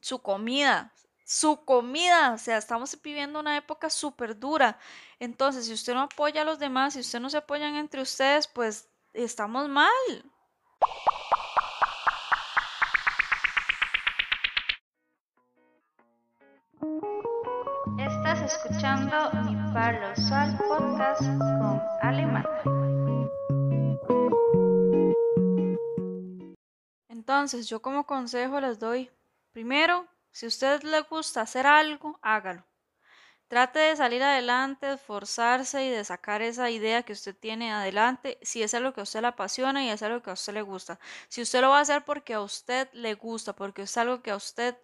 su 0.00 0.20
comida, 0.20 0.92
su 1.24 1.64
comida, 1.64 2.32
o 2.32 2.38
sea, 2.38 2.56
estamos 2.56 2.96
viviendo 3.02 3.38
una 3.38 3.56
época 3.56 3.90
súper 3.90 4.38
dura. 4.38 4.78
Entonces, 5.18 5.66
si 5.66 5.74
usted 5.74 5.92
no 5.94 6.02
apoya 6.02 6.42
a 6.42 6.44
los 6.44 6.58
demás, 6.58 6.94
si 6.94 7.00
usted 7.00 7.20
no 7.20 7.28
se 7.28 7.36
apoyan 7.36 7.74
entre 7.76 8.00
ustedes, 8.00 8.46
pues 8.46 8.88
estamos 9.12 9.68
mal. 9.68 10.24
Escuchando 18.44 19.30
Mi 19.44 19.54
Podcast 19.72 20.58
con 20.58 21.82
Ale 22.02 22.26
Entonces, 27.08 27.68
yo 27.68 27.82
como 27.82 28.06
consejo 28.06 28.60
les 28.60 28.78
doy, 28.78 29.10
primero, 29.52 30.06
si 30.30 30.46
a 30.46 30.48
usted 30.48 30.82
le 30.82 31.00
gusta 31.02 31.42
hacer 31.42 31.66
algo, 31.66 32.18
hágalo. 32.22 32.64
Trate 33.48 33.78
de 33.78 33.96
salir 33.96 34.22
adelante, 34.22 34.92
esforzarse 34.92 35.84
y 35.84 35.90
de 35.90 36.04
sacar 36.04 36.42
esa 36.42 36.70
idea 36.70 37.02
que 37.02 37.14
usted 37.14 37.34
tiene 37.34 37.72
adelante, 37.72 38.38
si 38.42 38.62
es 38.62 38.74
algo 38.74 38.92
que 38.92 39.00
a 39.00 39.04
usted 39.04 39.22
le 39.22 39.28
apasiona 39.28 39.84
y 39.84 39.88
es 39.88 40.02
algo 40.02 40.22
que 40.22 40.30
a 40.30 40.34
usted 40.34 40.52
le 40.52 40.62
gusta. 40.62 41.00
Si 41.28 41.40
usted 41.40 41.62
lo 41.62 41.70
va 41.70 41.78
a 41.78 41.82
hacer 41.82 42.04
porque 42.04 42.34
a 42.34 42.42
usted 42.42 42.88
le 42.92 43.14
gusta, 43.14 43.54
porque 43.56 43.82
es 43.82 43.96
algo 43.96 44.22
que 44.22 44.30
a 44.30 44.36
usted 44.36 44.76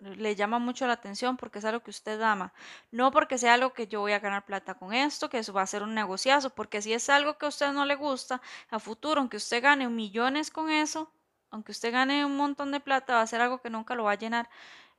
le 0.00 0.36
llama 0.36 0.58
mucho 0.58 0.86
la 0.86 0.94
atención 0.94 1.36
porque 1.36 1.58
es 1.58 1.64
algo 1.64 1.80
que 1.80 1.90
usted 1.90 2.20
ama, 2.22 2.52
no 2.90 3.10
porque 3.10 3.38
sea 3.38 3.54
algo 3.54 3.72
que 3.72 3.86
yo 3.88 4.00
voy 4.00 4.12
a 4.12 4.20
ganar 4.20 4.44
plata 4.46 4.74
con 4.74 4.92
esto, 4.92 5.28
que 5.28 5.38
eso 5.38 5.52
va 5.52 5.62
a 5.62 5.66
ser 5.66 5.82
un 5.82 5.94
negociazo, 5.94 6.50
porque 6.50 6.82
si 6.82 6.92
es 6.92 7.08
algo 7.10 7.38
que 7.38 7.46
a 7.46 7.48
usted 7.48 7.72
no 7.72 7.84
le 7.84 7.96
gusta, 7.96 8.40
a 8.70 8.78
futuro, 8.78 9.20
aunque 9.20 9.36
usted 9.38 9.62
gane 9.62 9.88
millones 9.88 10.50
con 10.50 10.70
eso, 10.70 11.12
aunque 11.50 11.72
usted 11.72 11.92
gane 11.92 12.24
un 12.24 12.36
montón 12.36 12.72
de 12.72 12.80
plata, 12.80 13.14
va 13.14 13.22
a 13.22 13.26
ser 13.26 13.40
algo 13.40 13.60
que 13.60 13.70
nunca 13.70 13.94
lo 13.94 14.04
va 14.04 14.12
a 14.12 14.14
llenar 14.16 14.48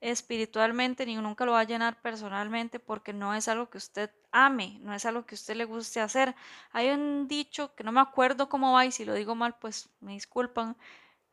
espiritualmente 0.01 1.05
ni 1.05 1.15
nunca 1.15 1.45
lo 1.45 1.53
va 1.53 1.61
a 1.61 1.63
llenar 1.65 2.01
personalmente 2.01 2.79
porque 2.79 3.13
no 3.13 3.33
es 3.35 3.47
algo 3.47 3.69
que 3.69 3.77
usted 3.77 4.11
ame, 4.31 4.79
no 4.81 4.93
es 4.93 5.05
algo 5.05 5.25
que 5.25 5.35
usted 5.35 5.55
le 5.55 5.65
guste 5.65 5.99
hacer. 5.99 6.35
Hay 6.71 6.89
un 6.89 7.27
dicho 7.27 7.75
que 7.75 7.83
no 7.83 7.91
me 7.91 7.99
acuerdo 8.01 8.49
cómo 8.49 8.73
va 8.73 8.85
y 8.85 8.91
si 8.91 9.05
lo 9.05 9.13
digo 9.13 9.35
mal, 9.35 9.55
pues 9.59 9.89
me 9.99 10.13
disculpan. 10.13 10.77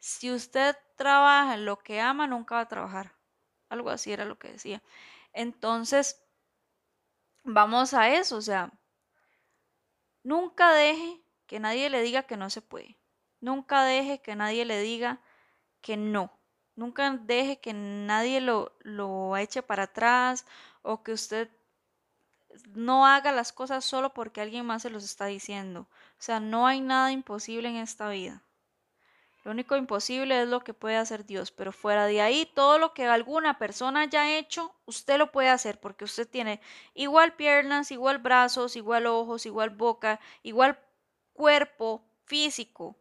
Si 0.00 0.32
usted 0.32 0.76
trabaja 0.96 1.54
en 1.54 1.66
lo 1.66 1.78
que 1.78 2.00
ama, 2.00 2.26
nunca 2.26 2.56
va 2.56 2.62
a 2.62 2.68
trabajar. 2.68 3.15
Algo 3.68 3.90
así 3.90 4.12
era 4.12 4.24
lo 4.24 4.38
que 4.38 4.52
decía. 4.52 4.82
Entonces, 5.32 6.22
vamos 7.44 7.94
a 7.94 8.08
eso, 8.10 8.36
o 8.36 8.42
sea, 8.42 8.72
nunca 10.22 10.72
deje 10.72 11.20
que 11.46 11.60
nadie 11.60 11.90
le 11.90 12.02
diga 12.02 12.24
que 12.24 12.36
no 12.36 12.50
se 12.50 12.62
puede. 12.62 12.96
Nunca 13.40 13.84
deje 13.84 14.20
que 14.20 14.34
nadie 14.36 14.64
le 14.64 14.80
diga 14.80 15.20
que 15.80 15.96
no. 15.96 16.32
Nunca 16.74 17.10
deje 17.10 17.60
que 17.60 17.72
nadie 17.72 18.40
lo, 18.40 18.76
lo 18.80 19.36
eche 19.36 19.62
para 19.62 19.84
atrás 19.84 20.46
o 20.82 21.02
que 21.02 21.12
usted 21.12 21.50
no 22.74 23.06
haga 23.06 23.32
las 23.32 23.52
cosas 23.52 23.84
solo 23.84 24.12
porque 24.14 24.40
alguien 24.40 24.66
más 24.66 24.82
se 24.82 24.90
los 24.90 25.04
está 25.04 25.26
diciendo. 25.26 25.82
O 26.18 26.22
sea, 26.22 26.40
no 26.40 26.66
hay 26.66 26.80
nada 26.80 27.12
imposible 27.12 27.68
en 27.68 27.76
esta 27.76 28.08
vida. 28.08 28.42
Lo 29.46 29.52
único 29.52 29.76
imposible 29.76 30.42
es 30.42 30.48
lo 30.48 30.64
que 30.64 30.74
puede 30.74 30.96
hacer 30.96 31.24
Dios, 31.24 31.52
pero 31.52 31.70
fuera 31.70 32.06
de 32.06 32.20
ahí, 32.20 32.50
todo 32.52 32.78
lo 32.78 32.92
que 32.92 33.06
alguna 33.06 33.60
persona 33.60 34.00
haya 34.00 34.36
hecho, 34.36 34.74
usted 34.86 35.18
lo 35.18 35.30
puede 35.30 35.50
hacer 35.50 35.78
porque 35.78 36.02
usted 36.02 36.28
tiene 36.28 36.60
igual 36.94 37.36
piernas, 37.36 37.92
igual 37.92 38.18
brazos, 38.18 38.74
igual 38.74 39.06
ojos, 39.06 39.46
igual 39.46 39.70
boca, 39.70 40.18
igual 40.42 40.80
cuerpo 41.32 42.04
físico 42.24 42.96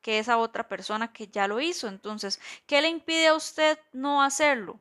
que 0.00 0.20
esa 0.20 0.38
otra 0.38 0.68
persona 0.68 1.12
que 1.12 1.26
ya 1.26 1.48
lo 1.48 1.58
hizo. 1.58 1.88
Entonces, 1.88 2.40
¿qué 2.68 2.80
le 2.80 2.90
impide 2.90 3.26
a 3.26 3.34
usted 3.34 3.76
no 3.92 4.22
hacerlo? 4.22 4.78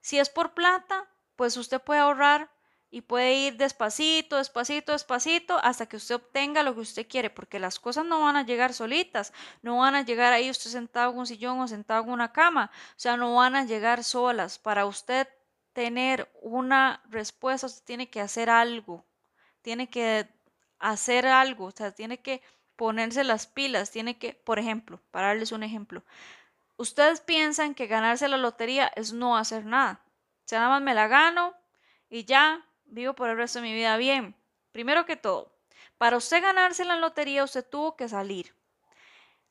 Si 0.00 0.18
es 0.18 0.30
por 0.30 0.54
plata, 0.54 1.08
pues 1.36 1.56
usted 1.56 1.80
puede 1.80 2.00
ahorrar 2.00 2.50
y 2.90 3.02
puede 3.02 3.34
ir 3.34 3.56
despacito, 3.56 4.36
despacito, 4.36 4.92
despacito 4.92 5.58
hasta 5.58 5.86
que 5.86 5.96
usted 5.96 6.16
obtenga 6.16 6.64
lo 6.64 6.74
que 6.74 6.80
usted 6.80 7.06
quiere, 7.06 7.30
porque 7.30 7.60
las 7.60 7.78
cosas 7.78 8.04
no 8.04 8.20
van 8.20 8.36
a 8.36 8.44
llegar 8.44 8.74
solitas, 8.74 9.32
no 9.62 9.78
van 9.78 9.94
a 9.94 10.02
llegar 10.02 10.32
ahí 10.32 10.50
usted 10.50 10.70
sentado 10.70 11.12
en 11.12 11.18
un 11.18 11.26
sillón 11.26 11.60
o 11.60 11.68
sentado 11.68 12.02
en 12.02 12.10
una 12.10 12.32
cama, 12.32 12.70
o 12.74 12.98
sea, 12.98 13.16
no 13.16 13.36
van 13.36 13.54
a 13.54 13.64
llegar 13.64 14.02
solas. 14.02 14.58
Para 14.58 14.86
usted 14.86 15.28
tener 15.72 16.28
una 16.42 17.00
respuesta, 17.08 17.68
usted 17.68 17.84
tiene 17.84 18.10
que 18.10 18.20
hacer 18.20 18.50
algo, 18.50 19.04
tiene 19.62 19.88
que 19.88 20.28
hacer 20.80 21.26
algo, 21.26 21.66
o 21.66 21.70
sea, 21.70 21.92
tiene 21.92 22.18
que 22.20 22.42
ponerse 22.74 23.22
las 23.22 23.46
pilas, 23.46 23.92
tiene 23.92 24.18
que, 24.18 24.34
por 24.34 24.58
ejemplo, 24.58 25.00
para 25.12 25.28
darles 25.28 25.52
un 25.52 25.62
ejemplo, 25.62 26.02
ustedes 26.76 27.20
piensan 27.20 27.74
que 27.74 27.86
ganarse 27.86 28.26
la 28.26 28.38
lotería 28.38 28.90
es 28.96 29.12
no 29.12 29.36
hacer 29.36 29.64
nada, 29.64 30.02
o 30.44 30.48
sea, 30.48 30.60
nada 30.60 30.70
más 30.72 30.82
me 30.82 30.94
la 30.94 31.06
gano 31.06 31.54
y 32.08 32.24
ya 32.24 32.66
vivo 32.90 33.14
por 33.14 33.28
el 33.30 33.36
resto 33.36 33.60
de 33.60 33.68
mi 33.68 33.74
vida 33.74 33.96
bien. 33.96 34.34
Primero 34.72 35.06
que 35.06 35.16
todo, 35.16 35.52
para 35.98 36.16
usted 36.16 36.42
ganarse 36.42 36.84
la 36.84 36.96
lotería, 36.96 37.44
usted 37.44 37.66
tuvo 37.68 37.96
que 37.96 38.08
salir, 38.08 38.54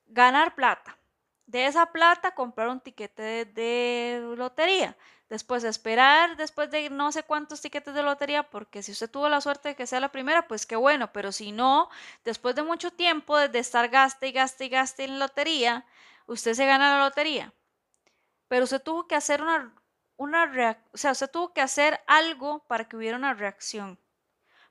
ganar 0.07 0.55
plata. 0.55 0.97
De 1.45 1.65
esa 1.65 1.87
plata, 1.87 2.35
comprar 2.35 2.69
un 2.69 2.79
tiquete 2.79 3.45
de, 3.45 4.33
lotería. 4.37 4.95
Después 5.29 5.63
esperar, 5.63 6.37
después 6.37 6.69
de 6.69 6.89
no 6.89 7.11
sé 7.11 7.23
cuántos 7.23 7.61
tiquetes 7.61 7.93
de 7.93 8.03
lotería, 8.03 8.43
porque 8.49 8.83
si 8.83 8.91
usted 8.91 9.09
tuvo 9.09 9.29
la 9.29 9.41
suerte 9.41 9.69
de 9.69 9.75
que 9.75 9.87
sea 9.87 9.99
la 9.99 10.11
primera, 10.11 10.47
pues 10.47 10.65
qué 10.65 10.75
bueno, 10.75 11.11
pero 11.11 11.31
si 11.31 11.51
no, 11.51 11.89
después 12.23 12.55
de 12.55 12.63
mucho 12.63 12.91
tiempo 12.91 13.37
de 13.37 13.59
estar 13.59 13.89
gaste 13.89 14.27
y 14.27 14.31
gaste 14.31 14.65
y 14.65 14.69
gaste 14.69 15.03
en 15.05 15.19
lotería, 15.19 15.85
usted 16.27 16.53
se 16.53 16.65
gana 16.65 16.97
la 16.97 17.03
lotería. 17.05 17.53
Pero 18.47 18.63
usted 18.63 18.81
tuvo 18.81 19.07
que 19.07 19.15
hacer 19.15 19.41
una 19.41 19.73
una 20.19 20.77
o 20.91 20.97
sea, 20.97 21.13
usted 21.13 21.31
tuvo 21.31 21.53
que 21.53 21.61
hacer 21.61 22.01
algo 22.05 22.59
para 22.67 22.83
que 22.89 22.97
hubiera 22.97 23.15
una 23.15 23.33
reacción, 23.33 23.97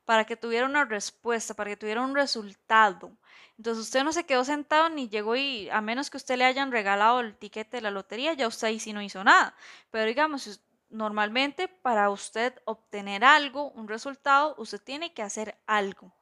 para 0.04 0.26
que 0.26 0.36
tuviera 0.36 0.66
una 0.66 0.84
respuesta, 0.84 1.54
para 1.54 1.70
que 1.70 1.76
tuviera 1.76 2.02
un 2.02 2.14
resultado. 2.14 3.10
Entonces 3.56 3.82
usted 3.84 4.04
no 4.04 4.12
se 4.12 4.26
quedó 4.26 4.44
sentado 4.44 4.90
ni 4.90 5.08
llegó 5.08 5.36
y 5.36 5.70
a 5.70 5.80
menos 5.80 6.10
que 6.10 6.18
usted 6.18 6.36
le 6.36 6.44
hayan 6.44 6.70
regalado 6.70 7.20
el 7.20 7.34
tiquete 7.34 7.78
de 7.78 7.80
la 7.80 7.90
lotería, 7.90 8.34
ya 8.34 8.46
usted 8.46 8.68
ahí 8.68 8.78
sí 8.78 8.92
no 8.92 9.00
hizo 9.00 9.24
nada. 9.24 9.54
Pero 9.90 10.04
digamos, 10.04 10.60
normalmente 10.90 11.66
para 11.66 12.10
usted 12.10 12.60
obtener 12.66 13.24
algo, 13.24 13.70
un 13.70 13.88
resultado, 13.88 14.54
usted 14.58 14.82
tiene 14.82 15.14
que 15.14 15.22
hacer 15.22 15.58
algo. 15.66 16.12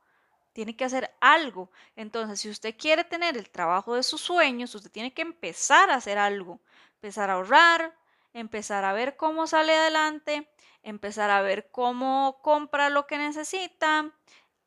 Tiene 0.52 0.76
que 0.76 0.84
hacer 0.84 1.10
algo. 1.20 1.70
Entonces, 1.96 2.40
si 2.40 2.48
usted 2.48 2.76
quiere 2.78 3.02
tener 3.02 3.36
el 3.36 3.50
trabajo 3.50 3.96
de 3.96 4.04
sus 4.04 4.20
sueños, 4.20 4.74
usted 4.74 4.90
tiene 4.90 5.12
que 5.12 5.22
empezar 5.22 5.90
a 5.90 5.96
hacer 5.96 6.16
algo. 6.16 6.60
Empezar 6.94 7.28
a 7.28 7.34
ahorrar, 7.34 7.92
empezar 8.36 8.84
a 8.84 8.92
ver 8.92 9.16
cómo 9.16 9.46
sale 9.46 9.74
adelante, 9.74 10.48
empezar 10.82 11.30
a 11.30 11.40
ver 11.40 11.70
cómo 11.70 12.38
compra 12.42 12.90
lo 12.90 13.06
que 13.06 13.16
necesita, 13.16 14.12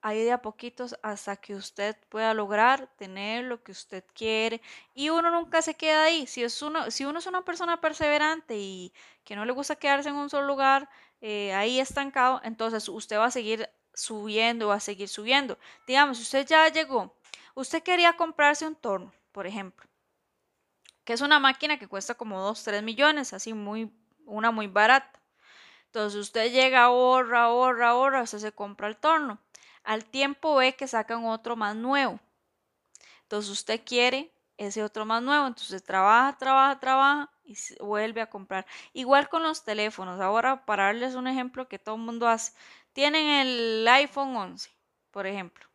ahí 0.02 0.24
de 0.24 0.32
a 0.32 0.42
poquitos 0.42 0.98
hasta 1.04 1.36
que 1.36 1.56
usted 1.56 1.96
pueda 2.10 2.34
lograr 2.34 2.88
tener 2.98 3.44
lo 3.44 3.64
que 3.64 3.72
usted 3.72 4.04
quiere 4.14 4.62
y 4.94 5.10
uno 5.10 5.30
nunca 5.30 5.62
se 5.62 5.76
queda 5.76 6.04
ahí. 6.04 6.26
Si, 6.26 6.44
es 6.44 6.62
uno, 6.62 6.90
si 6.90 7.06
uno 7.06 7.20
es 7.20 7.28
una 7.28 7.46
persona 7.46 7.80
perseverante 7.80 8.58
y 8.58 8.94
que 9.24 9.36
no 9.36 9.46
le 9.46 9.52
gusta 9.52 9.76
quedarse 9.76 10.10
en 10.10 10.16
un 10.16 10.30
solo 10.30 10.48
lugar, 10.48 10.90
eh, 11.22 11.54
ahí 11.54 11.80
estancado, 11.80 12.42
entonces 12.44 12.90
usted 12.90 13.18
va 13.18 13.26
a 13.26 13.32
seguir 13.32 13.70
subiendo, 13.94 14.70
va 14.70 14.76
a 14.76 14.80
seguir 14.80 15.10
subiendo. 15.10 15.60
Digamos, 15.86 16.20
usted 16.20 16.48
ya 16.48 16.70
llegó, 16.70 17.16
usted 17.56 17.84
quería 17.84 18.14
comprarse 18.14 18.66
un 18.66 18.76
torno, 18.76 19.14
por 19.32 19.46
ejemplo 19.46 19.89
que 21.10 21.14
es 21.14 21.22
una 21.22 21.40
máquina 21.40 21.80
que 21.80 21.88
cuesta 21.88 22.14
como 22.14 22.40
2, 22.40 22.64
3 22.64 22.84
millones, 22.84 23.34
así 23.34 23.52
muy, 23.52 23.92
una 24.28 24.52
muy 24.52 24.68
barata. 24.68 25.20
Entonces 25.86 26.20
usted 26.20 26.52
llega, 26.52 26.84
ahorra, 26.84 27.46
ahorra, 27.46 27.90
ahorra, 27.90 28.22
usted 28.22 28.38
se 28.38 28.52
compra 28.52 28.88
el 28.88 28.96
torno. 28.96 29.40
Al 29.84 30.06
tiempo 30.06 30.58
ve 30.58 30.76
que 30.76 30.88
sacan 30.88 31.26
otro 31.26 31.56
más 31.56 31.76
nuevo. 31.76 32.20
Entonces 33.24 33.50
usted 33.50 33.82
quiere 33.84 34.32
ese 34.58 34.84
otro 34.84 35.04
más 35.04 35.24
nuevo, 35.24 35.48
entonces 35.48 35.84
trabaja, 35.84 36.38
trabaja, 36.38 36.80
trabaja 36.80 37.32
y 37.44 37.58
vuelve 37.80 38.22
a 38.22 38.30
comprar. 38.30 38.68
Igual 38.94 39.30
con 39.30 39.42
los 39.42 39.64
teléfonos. 39.64 40.22
Ahora, 40.22 40.64
para 40.64 40.84
darles 40.84 41.16
un 41.16 41.26
ejemplo 41.26 41.68
que 41.68 41.80
todo 41.80 41.96
el 41.96 42.02
mundo 42.02 42.28
hace, 42.28 42.54
tienen 42.94 43.28
el 43.28 43.88
iPhone 43.88 44.36
11, 44.36 44.70
por 45.10 45.26
ejemplo. 45.26 45.66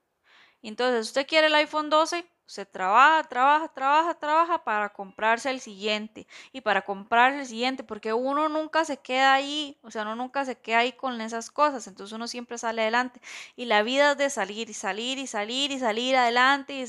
Entonces 0.62 1.08
usted 1.08 1.26
quiere 1.26 1.48
el 1.48 1.54
iPhone 1.56 1.90
12, 1.90 2.24
se 2.46 2.66
trabaja, 2.66 3.24
trabaja, 3.28 3.68
trabaja, 3.68 4.14
trabaja 4.14 4.64
para 4.64 4.92
comprarse 4.92 5.50
el 5.50 5.60
siguiente 5.60 6.26
y 6.52 6.60
para 6.60 6.82
comprarse 6.82 7.40
el 7.40 7.46
siguiente, 7.46 7.84
porque 7.84 8.12
uno 8.12 8.48
nunca 8.48 8.84
se 8.84 8.98
queda 8.98 9.34
ahí, 9.34 9.78
o 9.82 9.90
sea, 9.90 10.02
uno 10.02 10.16
nunca 10.16 10.44
se 10.44 10.56
queda 10.58 10.78
ahí 10.78 10.92
con 10.92 11.20
esas 11.20 11.50
cosas, 11.50 11.86
entonces 11.86 12.14
uno 12.14 12.28
siempre 12.28 12.58
sale 12.58 12.82
adelante. 12.82 13.20
Y 13.56 13.64
la 13.66 13.82
vida 13.82 14.12
es 14.12 14.18
de 14.18 14.30
salir 14.30 14.68
y 14.70 14.74
salir 14.74 15.18
y 15.18 15.26
salir 15.26 15.70
y 15.70 15.78
salir 15.78 16.16
adelante 16.16 16.74
y 16.74 16.84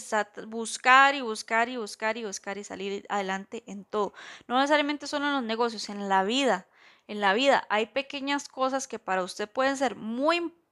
buscar 0.48 1.16
y 1.16 1.22
buscar 1.22 1.70
y 1.70 1.78
buscar 1.78 2.18
y 2.18 2.26
buscar 2.26 2.58
y 2.58 2.64
salir 2.64 3.06
adelante 3.10 3.64
en 3.68 3.86
todo. 3.86 4.14
No 4.48 4.58
necesariamente 4.58 5.08
solo 5.08 5.28
en 5.28 5.34
los 5.34 5.44
negocios, 5.44 5.90
en 5.90 6.10
la 6.10 6.24
vida. 6.24 6.68
En 7.08 7.22
la 7.22 7.34
vida 7.34 7.66
hay 7.70 7.88
pequeñas 7.88 8.50
cosas 8.50 8.88
que 8.88 9.00
para 9.00 9.24
usted 9.24 9.50
pueden 9.50 9.78
ser 9.78 9.96
muy 9.96 10.38
importantes 10.38 10.65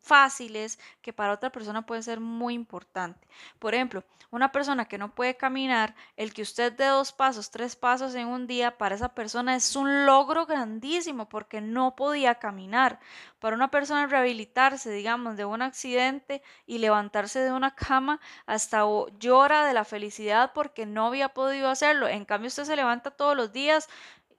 fáciles 0.00 0.78
que 1.02 1.12
para 1.12 1.32
otra 1.32 1.50
persona 1.50 1.86
puede 1.86 2.02
ser 2.02 2.20
muy 2.20 2.54
importante. 2.54 3.26
Por 3.58 3.74
ejemplo, 3.74 4.04
una 4.30 4.52
persona 4.52 4.84
que 4.84 4.98
no 4.98 5.12
puede 5.12 5.36
caminar, 5.36 5.94
el 6.16 6.32
que 6.32 6.42
usted 6.42 6.72
dé 6.72 6.86
dos 6.86 7.12
pasos, 7.12 7.50
tres 7.50 7.74
pasos 7.74 8.14
en 8.14 8.28
un 8.28 8.46
día, 8.46 8.78
para 8.78 8.94
esa 8.94 9.08
persona 9.08 9.56
es 9.56 9.74
un 9.74 10.06
logro 10.06 10.46
grandísimo 10.46 11.28
porque 11.28 11.60
no 11.60 11.96
podía 11.96 12.36
caminar. 12.36 13.00
Para 13.40 13.56
una 13.56 13.72
persona 13.72 14.06
rehabilitarse, 14.06 14.90
digamos, 14.90 15.36
de 15.36 15.44
un 15.44 15.62
accidente 15.62 16.42
y 16.64 16.78
levantarse 16.78 17.40
de 17.40 17.52
una 17.52 17.74
cama, 17.74 18.20
hasta 18.46 18.84
llora 19.18 19.64
de 19.64 19.74
la 19.74 19.84
felicidad 19.84 20.52
porque 20.54 20.86
no 20.86 21.06
había 21.08 21.30
podido 21.30 21.68
hacerlo. 21.68 22.06
En 22.06 22.24
cambio, 22.24 22.48
usted 22.48 22.64
se 22.64 22.76
levanta 22.76 23.10
todos 23.10 23.36
los 23.36 23.52
días 23.52 23.88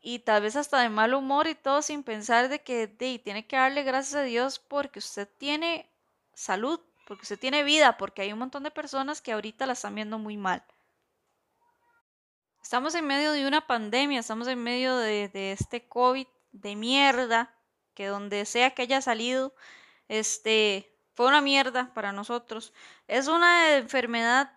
y 0.02 0.20
tal 0.20 0.42
vez 0.42 0.56
hasta 0.56 0.82
de 0.82 0.90
mal 0.90 1.14
humor 1.14 1.48
y 1.48 1.56
todo 1.56 1.82
sin 1.82 2.04
pensar 2.04 2.50
de 2.50 2.62
que 2.64 2.88
tiene 2.88 3.46
que 3.46 3.56
darle 3.56 3.84
gracias 3.84 4.16
a 4.16 4.24
Dios 4.24 4.60
porque 4.60 5.00
usted 5.00 5.30
tiene 5.38 5.90
salud, 6.34 6.80
porque 7.08 7.24
usted 7.24 7.40
tiene 7.40 7.64
vida, 7.64 7.98
porque 7.98 8.24
hay 8.24 8.34
un 8.34 8.40
montón 8.40 8.64
de 8.64 8.72
personas 8.72 9.22
que 9.22 9.32
ahorita 9.32 9.66
la 9.68 9.74
están 9.74 9.96
viendo 9.96 10.18
muy 10.18 10.38
mal. 10.38 10.64
Estamos 12.62 12.96
en 12.96 13.06
medio 13.06 13.32
de 13.32 13.48
una 13.48 13.66
pandemia, 13.68 14.20
estamos 14.20 14.48
en 14.48 14.62
medio 14.64 14.98
de, 14.98 15.30
de 15.30 15.52
este 15.52 15.88
COVID 15.88 16.28
de 16.52 16.76
mierda, 16.76 17.54
que 17.94 18.08
donde 18.08 18.46
sea 18.46 18.72
que 18.72 18.84
haya 18.84 19.02
salido, 19.02 19.54
este, 20.08 20.96
fue 21.14 21.28
una 21.28 21.42
mierda 21.42 21.94
para 21.94 22.12
nosotros. 22.12 22.74
Es 23.08 23.28
una 23.28 23.76
enfermedad 23.78 24.52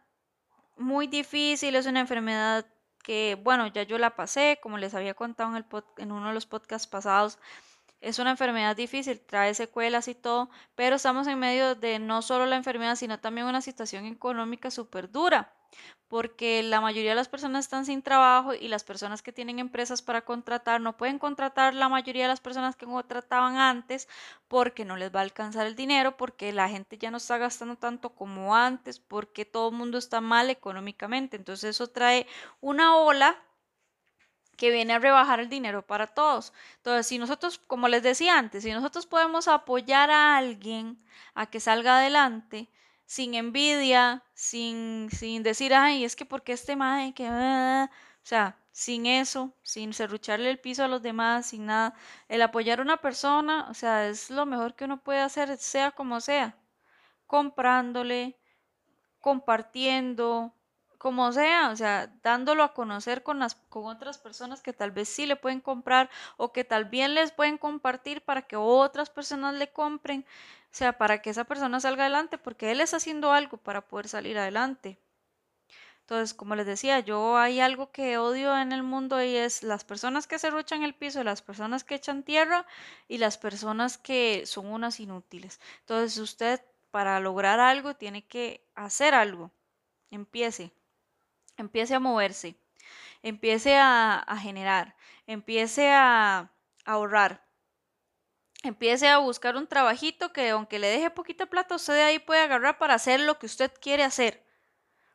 muy 0.76 1.06
difícil, 1.06 1.76
es 1.76 1.86
una 1.86 2.00
enfermedad 2.00 2.66
que, 3.04 3.38
bueno, 3.44 3.68
ya 3.68 3.84
yo 3.84 3.98
la 3.98 4.16
pasé, 4.16 4.58
como 4.62 4.78
les 4.78 4.94
había 4.94 5.14
contado 5.14 5.50
en, 5.50 5.56
el 5.56 5.66
en 5.98 6.10
uno 6.10 6.28
de 6.28 6.34
los 6.34 6.46
podcasts 6.46 6.88
pasados, 6.88 7.38
es 8.04 8.18
una 8.18 8.30
enfermedad 8.30 8.76
difícil, 8.76 9.20
trae 9.20 9.54
secuelas 9.54 10.08
y 10.08 10.14
todo, 10.14 10.50
pero 10.74 10.96
estamos 10.96 11.26
en 11.26 11.38
medio 11.38 11.74
de 11.74 11.98
no 11.98 12.22
solo 12.22 12.46
la 12.46 12.56
enfermedad, 12.56 12.96
sino 12.96 13.18
también 13.18 13.46
una 13.46 13.60
situación 13.60 14.06
económica 14.06 14.70
súper 14.70 15.10
dura 15.10 15.52
porque 16.08 16.62
la 16.62 16.80
mayoría 16.80 17.10
de 17.10 17.16
las 17.16 17.28
personas 17.28 17.64
están 17.64 17.86
sin 17.86 18.02
trabajo 18.02 18.54
y 18.54 18.68
las 18.68 18.84
personas 18.84 19.22
que 19.22 19.32
tienen 19.32 19.58
empresas 19.58 20.02
para 20.02 20.24
contratar 20.24 20.80
no 20.80 20.96
pueden 20.96 21.18
contratar 21.18 21.74
la 21.74 21.88
mayoría 21.88 22.22
de 22.22 22.28
las 22.28 22.40
personas 22.40 22.76
que 22.76 22.86
contrataban 22.86 23.56
antes 23.56 24.08
porque 24.48 24.84
no 24.84 24.96
les 24.96 25.14
va 25.14 25.20
a 25.20 25.24
alcanzar 25.24 25.66
el 25.66 25.74
dinero, 25.74 26.16
porque 26.16 26.52
la 26.52 26.68
gente 26.68 26.98
ya 26.98 27.10
no 27.10 27.16
está 27.16 27.38
gastando 27.38 27.76
tanto 27.76 28.10
como 28.10 28.54
antes, 28.54 29.00
porque 29.00 29.44
todo 29.44 29.70
el 29.70 29.74
mundo 29.74 29.98
está 29.98 30.20
mal 30.20 30.50
económicamente. 30.50 31.36
Entonces 31.36 31.70
eso 31.70 31.88
trae 31.88 32.26
una 32.60 32.96
ola 32.96 33.36
que 34.56 34.70
viene 34.70 34.94
a 34.94 34.98
rebajar 34.98 35.40
el 35.40 35.48
dinero 35.48 35.86
para 35.86 36.06
todos. 36.06 36.52
Entonces, 36.76 37.06
si 37.06 37.18
nosotros, 37.18 37.58
como 37.58 37.88
les 37.88 38.02
decía 38.02 38.38
antes, 38.38 38.62
si 38.62 38.72
nosotros 38.72 39.06
podemos 39.06 39.48
apoyar 39.48 40.10
a 40.10 40.36
alguien 40.36 41.02
a 41.34 41.46
que 41.46 41.60
salga 41.60 41.98
adelante, 41.98 42.68
sin 43.06 43.34
envidia, 43.34 44.22
sin, 44.34 45.08
sin 45.10 45.42
decir, 45.42 45.74
ay, 45.74 46.04
es 46.04 46.16
que 46.16 46.24
porque 46.26 46.52
este 46.52 46.76
mae, 46.76 47.14
que... 47.14 47.28
o 47.28 47.88
sea, 48.22 48.58
sin 48.72 49.06
eso, 49.06 49.54
sin 49.62 49.92
serrucharle 49.92 50.50
el 50.50 50.58
piso 50.58 50.84
a 50.84 50.88
los 50.88 51.00
demás, 51.02 51.46
sin 51.46 51.66
nada. 51.66 51.94
El 52.28 52.42
apoyar 52.42 52.80
a 52.80 52.82
una 52.82 52.96
persona, 52.98 53.66
o 53.70 53.74
sea, 53.74 54.08
es 54.08 54.30
lo 54.30 54.46
mejor 54.46 54.74
que 54.74 54.84
uno 54.84 55.00
puede 55.02 55.20
hacer, 55.20 55.56
sea 55.58 55.92
como 55.92 56.20
sea. 56.20 56.58
Comprándole, 57.26 58.36
compartiendo, 59.20 60.54
como 61.04 61.30
sea, 61.32 61.68
o 61.68 61.76
sea, 61.76 62.10
dándolo 62.22 62.62
a 62.62 62.72
conocer 62.72 63.22
con, 63.22 63.38
las, 63.38 63.56
con 63.68 63.84
otras 63.84 64.16
personas 64.16 64.62
que 64.62 64.72
tal 64.72 64.90
vez 64.90 65.06
sí 65.06 65.26
le 65.26 65.36
pueden 65.36 65.60
comprar 65.60 66.08
o 66.38 66.50
que 66.50 66.64
tal 66.64 66.86
vez 66.86 67.10
les 67.10 67.30
pueden 67.30 67.58
compartir 67.58 68.22
para 68.22 68.40
que 68.40 68.56
otras 68.56 69.10
personas 69.10 69.54
le 69.54 69.70
compren, 69.70 70.24
o 70.24 70.68
sea, 70.70 70.96
para 70.96 71.20
que 71.20 71.28
esa 71.28 71.44
persona 71.44 71.78
salga 71.78 72.04
adelante, 72.04 72.38
porque 72.38 72.70
él 72.72 72.80
está 72.80 72.96
haciendo 72.96 73.32
algo 73.32 73.58
para 73.58 73.82
poder 73.82 74.08
salir 74.08 74.38
adelante. 74.38 74.98
Entonces, 76.00 76.32
como 76.32 76.56
les 76.56 76.64
decía, 76.64 77.00
yo 77.00 77.36
hay 77.36 77.60
algo 77.60 77.92
que 77.92 78.16
odio 78.16 78.56
en 78.56 78.72
el 78.72 78.82
mundo 78.82 79.22
y 79.22 79.36
es 79.36 79.62
las 79.62 79.84
personas 79.84 80.26
que 80.26 80.38
se 80.38 80.48
ruchan 80.48 80.82
el 80.84 80.94
piso, 80.94 81.22
las 81.22 81.42
personas 81.42 81.84
que 81.84 81.96
echan 81.96 82.22
tierra 82.22 82.64
y 83.08 83.18
las 83.18 83.36
personas 83.36 83.98
que 83.98 84.46
son 84.46 84.68
unas 84.68 85.00
inútiles. 85.00 85.60
Entonces, 85.80 86.16
usted 86.16 86.62
para 86.90 87.20
lograr 87.20 87.60
algo 87.60 87.94
tiene 87.94 88.24
que 88.26 88.64
hacer 88.74 89.12
algo. 89.14 89.50
Empiece 90.10 90.72
empiece 91.56 91.94
a 91.94 92.00
moverse, 92.00 92.56
empiece 93.22 93.76
a, 93.76 94.24
generar, 94.40 94.96
empiece 95.26 95.90
a, 95.90 96.52
ahorrar, 96.84 97.46
empiece 98.62 99.08
a 99.08 99.18
buscar 99.18 99.56
un 99.56 99.66
trabajito 99.66 100.32
que 100.32 100.50
aunque 100.50 100.78
le 100.78 100.88
deje 100.88 101.10
poquita 101.10 101.46
plata, 101.46 101.76
usted 101.76 101.94
de 101.94 102.02
ahí 102.02 102.18
puede 102.18 102.40
agarrar 102.42 102.78
para 102.78 102.94
hacer 102.94 103.20
lo 103.20 103.38
que 103.38 103.46
usted 103.46 103.72
quiere 103.80 104.04
hacer. 104.04 104.44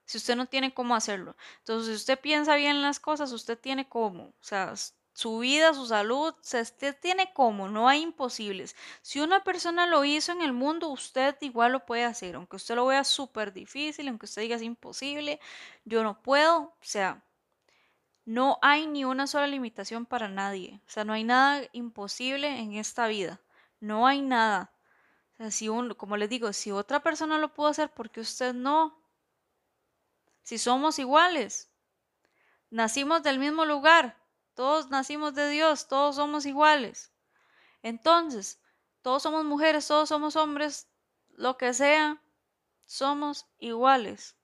Si 0.05 0.17
usted 0.17 0.35
no 0.35 0.47
tiene 0.47 0.73
cómo 0.73 0.95
hacerlo. 0.95 1.35
Entonces, 1.59 1.89
si 1.89 1.95
usted 1.95 2.19
piensa 2.19 2.55
bien 2.55 2.81
las 2.81 2.99
cosas, 2.99 3.31
usted 3.31 3.59
tiene 3.59 3.87
cómo. 3.87 4.29
O 4.29 4.43
sea, 4.43 4.73
su 5.19 5.39
vida, 5.39 5.73
su 5.73 5.85
salud, 5.85 6.33
usted 6.39 6.97
tiene 7.01 7.33
cómo, 7.33 7.67
no 7.67 7.89
hay 7.89 8.01
imposibles. 8.03 8.73
Si 9.01 9.19
una 9.19 9.43
persona 9.43 9.85
lo 9.85 10.05
hizo 10.05 10.31
en 10.31 10.41
el 10.41 10.53
mundo, 10.53 10.87
usted 10.87 11.35
igual 11.41 11.73
lo 11.73 11.85
puede 11.85 12.05
hacer, 12.05 12.35
aunque 12.35 12.55
usted 12.55 12.75
lo 12.75 12.85
vea 12.85 13.03
súper 13.03 13.51
difícil, 13.51 14.07
aunque 14.07 14.27
usted 14.27 14.43
diga 14.43 14.55
es 14.55 14.61
imposible, 14.61 15.41
yo 15.83 16.03
no 16.03 16.21
puedo, 16.21 16.57
o 16.61 16.77
sea, 16.79 17.21
no 18.23 18.59
hay 18.61 18.87
ni 18.87 19.03
una 19.03 19.27
sola 19.27 19.47
limitación 19.47 20.05
para 20.05 20.29
nadie, 20.29 20.79
o 20.87 20.89
sea, 20.89 21.03
no 21.03 21.11
hay 21.11 21.25
nada 21.25 21.67
imposible 21.73 22.57
en 22.57 22.75
esta 22.75 23.07
vida, 23.07 23.41
no 23.81 24.07
hay 24.07 24.21
nada. 24.21 24.71
O 25.33 25.37
sea, 25.37 25.51
si 25.51 25.67
como 25.97 26.15
les 26.15 26.29
digo, 26.29 26.53
si 26.53 26.71
otra 26.71 27.01
persona 27.01 27.37
lo 27.39 27.53
pudo 27.53 27.67
hacer, 27.67 27.93
¿por 27.93 28.09
qué 28.09 28.21
usted 28.21 28.53
no? 28.53 28.97
Si 30.43 30.57
somos 30.57 30.97
iguales, 30.97 31.69
nacimos 32.69 33.21
del 33.21 33.37
mismo 33.37 33.65
lugar, 33.65 34.15
todos 34.59 34.89
nacimos 34.89 35.33
de 35.35 35.49
Dios, 35.49 35.87
todos 35.87 36.17
somos 36.17 36.45
iguales. 36.45 37.13
Entonces, 37.81 38.59
todos 39.01 39.23
somos 39.23 39.45
mujeres, 39.45 39.87
todos 39.87 40.09
somos 40.09 40.35
hombres, 40.35 40.89
lo 41.29 41.57
que 41.57 41.73
sea, 41.73 42.21
somos 42.85 43.47
iguales. 43.59 44.35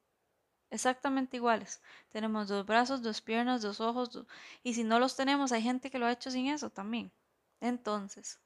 Exactamente 0.69 1.35
iguales. 1.35 1.81
Tenemos 2.13 2.47
dos 2.47 2.65
brazos, 2.65 3.01
dos 3.01 3.19
piernas, 3.19 3.61
dos 3.61 3.81
ojos. 3.81 4.25
Y 4.63 4.75
si 4.75 4.85
no 4.85 4.99
los 4.99 5.17
tenemos, 5.17 5.51
hay 5.51 5.61
gente 5.61 5.91
que 5.91 5.99
lo 5.99 6.05
ha 6.05 6.13
hecho 6.13 6.31
sin 6.31 6.47
eso 6.47 6.69
también. 6.69 7.11
Entonces, 7.59 8.39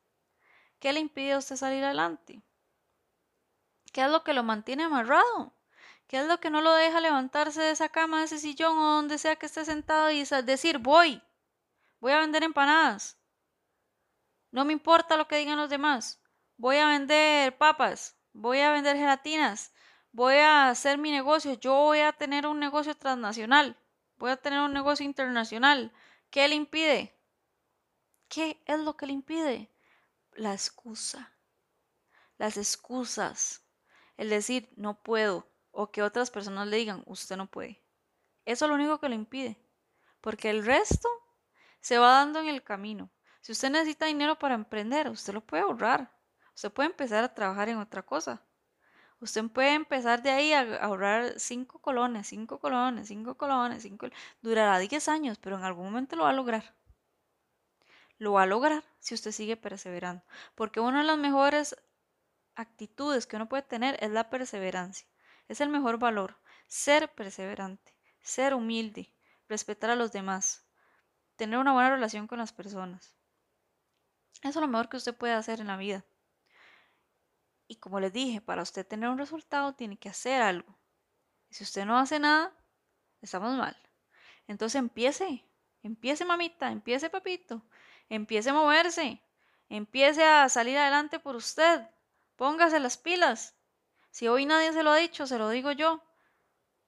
¿qué 0.79 0.91
le 0.91 1.01
impide 1.01 1.34
a 1.34 1.38
usted 1.38 1.55
salir 1.55 1.84
adelante? 1.84 2.41
¿Qué 3.93 4.01
es 4.01 4.10
lo 4.10 4.23
que 4.23 4.34
lo 4.34 4.41
mantiene 4.41 4.86
amarrado? 4.86 5.53
¿Qué 6.08 6.17
es 6.17 6.25
lo 6.25 6.39
que 6.39 6.49
no 6.49 6.62
lo 6.62 6.73
deja 6.73 6.99
levantarse 6.99 7.62
de 7.62 7.69
esa 7.69 7.89
cama, 7.89 8.17
de 8.17 8.25
ese 8.25 8.39
sillón 8.39 8.75
o 8.75 8.95
donde 8.95 9.19
sea 9.19 9.36
que 9.36 9.45
esté 9.45 9.65
sentado 9.65 10.10
y 10.10 10.23
decir, 10.23 10.79
voy, 10.79 11.21
Voy 11.99 12.12
a 12.12 12.19
vender 12.19 12.43
empanadas. 12.43 13.17
No 14.51 14.65
me 14.65 14.73
importa 14.73 15.17
lo 15.17 15.27
que 15.27 15.38
digan 15.38 15.57
los 15.57 15.69
demás. 15.69 16.21
Voy 16.57 16.77
a 16.77 16.88
vender 16.88 17.57
papas. 17.57 18.17
Voy 18.33 18.59
a 18.59 18.71
vender 18.71 18.97
gelatinas. 18.97 19.73
Voy 20.12 20.35
a 20.35 20.69
hacer 20.69 20.97
mi 20.97 21.12
negocio. 21.12 21.53
Yo 21.53 21.73
voy 21.73 21.99
a 21.99 22.13
tener 22.13 22.47
un 22.47 22.59
negocio 22.59 22.95
transnacional. 22.95 23.77
Voy 24.17 24.31
a 24.31 24.38
tener 24.38 24.59
un 24.59 24.73
negocio 24.73 25.05
internacional. 25.05 25.91
¿Qué 26.29 26.47
le 26.47 26.55
impide? 26.55 27.15
¿Qué 28.27 28.62
es 28.65 28.79
lo 28.79 28.95
que 28.95 29.05
le 29.05 29.13
impide? 29.13 29.71
La 30.33 30.53
excusa. 30.53 31.31
Las 32.38 32.57
excusas. 32.57 33.63
El 34.17 34.29
decir 34.29 34.69
no 34.75 35.01
puedo 35.01 35.47
o 35.71 35.91
que 35.91 36.03
otras 36.03 36.31
personas 36.31 36.67
le 36.67 36.77
digan 36.77 37.03
usted 37.05 37.38
no 37.38 37.47
puede. 37.47 37.81
Eso 38.45 38.65
es 38.65 38.69
lo 38.69 38.75
único 38.75 38.99
que 38.99 39.09
le 39.09 39.15
impide. 39.15 39.57
Porque 40.21 40.49
el 40.49 40.65
resto 40.65 41.07
se 41.82 41.98
va 41.98 42.12
dando 42.12 42.39
en 42.39 42.50
el 42.50 42.63
camino. 42.63 43.10
Si 43.42 43.52
usted 43.52 43.70
necesita 43.70 44.06
dinero 44.06 44.38
para 44.38 44.56
emprender, 44.56 45.10
usted 45.10 45.34
lo 45.34 45.42
puede 45.42 45.63
ahorrar. 45.63 46.12
Usted 46.56 46.72
puede 46.72 46.89
empezar 46.89 47.24
a 47.24 47.34
trabajar 47.34 47.70
en 47.70 47.78
otra 47.78 48.04
cosa. 48.04 48.44
Usted 49.22 49.46
puede 49.46 49.74
empezar 49.74 50.22
de 50.22 50.30
ahí 50.30 50.54
a 50.54 50.62
ahorrar 50.82 51.39
cinco 51.39 51.80
colones, 51.80 52.28
cinco 52.28 52.60
colones, 52.60 53.08
cinco 53.08 53.36
colones, 53.36 53.84
cinco... 53.84 54.08
Durará 54.42 54.78
10 54.80 55.08
años, 55.10 55.38
pero 55.39 55.58
en 55.58 55.63
algún 55.63 55.86
momento 55.86 56.15
lo 56.15 56.24
va 56.24 56.30
a 56.30 56.34
lograr. 56.34 56.76
Lo 58.18 58.34
va 58.34 58.44
a 58.44 58.46
lograr 58.46 58.84
si 59.00 59.13
usted 59.13 59.32
sigue 59.32 59.58
perseverando. 59.58 60.24
Porque 60.56 60.80
una 60.80 61.00
de 61.00 61.06
las 61.06 61.18
mejores 61.18 61.76
actitudes 62.56 63.26
que 63.26 63.36
uno 63.36 63.50
puede 63.50 63.63
tener 63.63 63.98
es 64.02 64.12
la 64.12 64.30
perseverancia. 64.30 65.08
Es 65.48 65.62
el 65.62 65.70
mejor 65.70 65.98
valor. 65.98 66.38
Ser 66.68 67.13
perseverante, 67.13 67.96
ser 68.22 68.54
humilde, 68.54 69.13
respetar 69.48 69.89
a 69.89 69.96
los 69.96 70.12
demás 70.12 70.68
tener 71.39 71.58
una 71.58 71.71
buena 71.71 71.89
relación 71.89 72.28
con 72.28 72.38
las 72.38 72.52
personas. 72.52 73.15
Eso 74.41 74.49
es 74.49 74.56
lo 74.58 74.67
mejor 74.67 74.89
que 74.89 74.97
usted 74.97 75.15
puede 75.15 75.32
hacer 75.32 75.62
en 75.62 75.67
la 75.67 75.78
vida. 75.78 76.04
Y 77.65 77.78
como 77.78 78.02
les 78.02 78.12
dije, 78.12 78.41
para 78.41 78.62
usted 78.62 78.86
tener 78.86 79.10
un 79.10 79.17
resultado 79.17 79.73
tiene 79.73 79.97
que 79.97 80.10
hacer 80.10 80.41
algo. 80.41 80.78
Y 81.49 81.56
si 81.56 81.63
usted 81.63 81.86
no 81.86 81.97
hace 81.97 82.19
nada, 82.19 82.52
estamos 83.21 83.56
mal. 83.58 83.78
Entonces 84.47 84.78
empiece, 84.78 85.45
empiece 85.82 86.25
mamita, 86.25 86.73
empiece 86.73 87.10
papito, 87.10 87.63
empiece 88.10 88.49
a 88.49 88.54
moverse, 88.54 89.23
empiece 89.69 90.25
a 90.25 90.49
salir 90.49 90.78
adelante 90.78 91.19
por 91.19 91.38
usted, 91.38 91.88
póngase 92.36 92.82
las 92.82 92.97
pilas. 92.97 93.56
Si 94.12 94.28
hoy 94.28 94.45
nadie 94.45 94.73
se 94.73 94.84
lo 94.84 94.91
ha 94.91 94.97
dicho, 94.97 95.25
se 95.25 95.38
lo 95.38 95.49
digo 95.49 95.71
yo. 95.71 96.04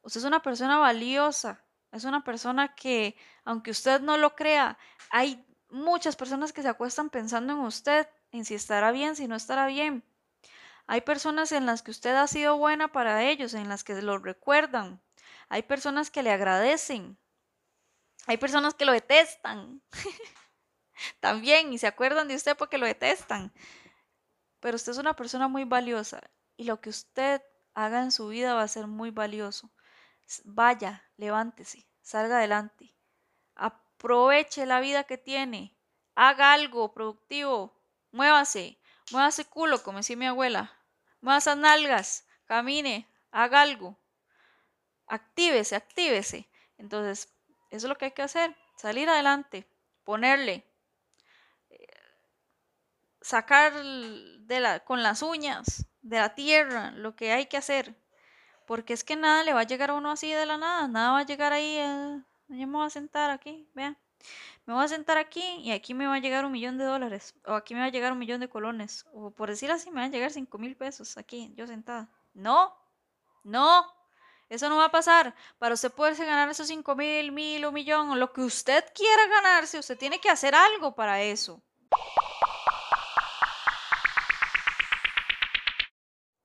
Usted 0.01 0.19
es 0.19 0.25
una 0.25 0.41
persona 0.41 0.77
valiosa, 0.77 1.63
es 1.91 2.05
una 2.05 2.23
persona 2.23 2.73
que, 2.73 3.15
aunque 3.43 3.71
usted 3.71 4.01
no 4.01 4.17
lo 4.17 4.35
crea, 4.35 4.77
hay 5.09 5.45
muchas 5.69 6.15
personas 6.15 6.53
que 6.53 6.61
se 6.61 6.69
acuestan 6.69 7.09
pensando 7.09 7.53
en 7.53 7.59
usted, 7.59 8.07
en 8.31 8.45
si 8.45 8.55
estará 8.55 8.91
bien, 8.91 9.15
si 9.15 9.27
no 9.27 9.35
estará 9.35 9.67
bien. 9.67 10.03
Hay 10.87 11.01
personas 11.01 11.51
en 11.51 11.65
las 11.65 11.83
que 11.83 11.91
usted 11.91 12.15
ha 12.15 12.27
sido 12.27 12.57
buena 12.57 12.91
para 12.91 13.23
ellos, 13.23 13.53
en 13.53 13.69
las 13.69 13.83
que 13.83 14.01
lo 14.01 14.17
recuerdan. 14.17 15.01
Hay 15.49 15.63
personas 15.63 16.11
que 16.11 16.23
le 16.23 16.31
agradecen. 16.31 17.17
Hay 18.27 18.37
personas 18.37 18.73
que 18.73 18.85
lo 18.85 18.91
detestan. 18.91 19.81
También, 21.19 21.73
y 21.73 21.77
se 21.77 21.87
acuerdan 21.87 22.27
de 22.27 22.35
usted 22.35 22.55
porque 22.57 22.77
lo 22.77 22.85
detestan. 22.85 23.53
Pero 24.59 24.75
usted 24.75 24.91
es 24.91 24.97
una 24.97 25.15
persona 25.15 25.47
muy 25.47 25.65
valiosa 25.65 26.21
y 26.55 26.65
lo 26.65 26.79
que 26.79 26.89
usted 26.89 27.41
haga 27.73 28.01
en 28.03 28.11
su 28.11 28.27
vida 28.27 28.53
va 28.53 28.61
a 28.61 28.67
ser 28.67 28.87
muy 28.87 29.11
valioso. 29.11 29.71
Vaya, 30.43 31.03
levántese, 31.17 31.87
salga 32.01 32.37
adelante. 32.37 32.95
Aproveche 33.55 34.65
la 34.65 34.79
vida 34.79 35.03
que 35.03 35.17
tiene. 35.17 35.77
Haga 36.15 36.53
algo 36.53 36.93
productivo. 36.93 37.79
Muévase. 38.11 38.79
Muévase 39.11 39.45
culo, 39.45 39.83
como 39.83 39.99
decía 39.99 40.17
mi 40.17 40.25
abuela. 40.25 40.71
Muévase 41.21 41.55
nalgas. 41.55 42.25
Camine. 42.45 43.07
Haga 43.31 43.61
algo. 43.61 43.99
Actívese, 45.07 45.75
actívese. 45.75 46.49
Entonces, 46.77 47.33
eso 47.69 47.85
es 47.87 47.89
lo 47.89 47.97
que 47.97 48.05
hay 48.05 48.11
que 48.11 48.23
hacer. 48.23 48.55
Salir 48.75 49.09
adelante. 49.09 49.67
Ponerle. 50.03 50.65
Eh, 51.69 51.87
sacar 53.21 53.73
de 53.83 54.59
la, 54.59 54.79
con 54.81 55.03
las 55.03 55.21
uñas 55.21 55.85
de 56.01 56.17
la 56.17 56.33
tierra 56.33 56.91
lo 56.91 57.15
que 57.15 57.31
hay 57.31 57.45
que 57.45 57.57
hacer. 57.57 57.95
Porque 58.71 58.93
es 58.93 59.03
que 59.03 59.17
nada 59.17 59.43
le 59.43 59.51
va 59.51 59.59
a 59.59 59.63
llegar 59.65 59.89
a 59.89 59.95
uno 59.95 60.11
así 60.11 60.31
de 60.31 60.45
la 60.45 60.57
nada. 60.57 60.87
Nada 60.87 61.11
va 61.11 61.19
a 61.19 61.25
llegar 61.25 61.51
ahí. 61.51 61.75
Eh, 61.75 62.21
yo 62.47 62.67
me 62.67 62.77
voy 62.77 62.87
a 62.87 62.89
sentar 62.89 63.29
aquí. 63.29 63.67
Vean. 63.73 63.97
Me 64.65 64.73
voy 64.73 64.85
a 64.85 64.87
sentar 64.87 65.17
aquí 65.17 65.43
y 65.57 65.73
aquí 65.73 65.93
me 65.93 66.07
va 66.07 66.15
a 66.15 66.19
llegar 66.19 66.45
un 66.45 66.53
millón 66.53 66.77
de 66.77 66.85
dólares. 66.85 67.35
O 67.45 67.55
aquí 67.55 67.73
me 67.73 67.81
va 67.81 67.87
a 67.87 67.89
llegar 67.89 68.13
un 68.13 68.19
millón 68.19 68.39
de 68.39 68.47
colones. 68.47 69.05
O 69.11 69.31
por 69.31 69.49
decir 69.49 69.69
así, 69.71 69.91
me 69.91 69.99
van 69.99 70.09
a 70.09 70.13
llegar 70.13 70.31
cinco 70.31 70.57
mil 70.57 70.77
pesos 70.77 71.17
aquí, 71.17 71.51
yo 71.57 71.67
sentada. 71.67 72.07
No. 72.33 72.73
No. 73.43 73.85
Eso 74.47 74.69
no 74.69 74.77
va 74.77 74.85
a 74.85 74.91
pasar. 74.91 75.35
Para 75.59 75.73
usted 75.73 75.91
poderse 75.91 76.23
ganar 76.23 76.47
esos 76.47 76.67
cinco 76.67 76.95
mil, 76.95 77.33
mil, 77.33 77.65
un 77.65 77.73
millón, 77.73 78.11
o 78.11 78.15
lo 78.15 78.31
que 78.31 78.39
usted 78.39 78.85
quiera 78.95 79.27
ganarse, 79.27 79.79
usted 79.79 79.97
tiene 79.97 80.21
que 80.21 80.29
hacer 80.29 80.55
algo 80.55 80.95
para 80.95 81.21
eso. 81.21 81.61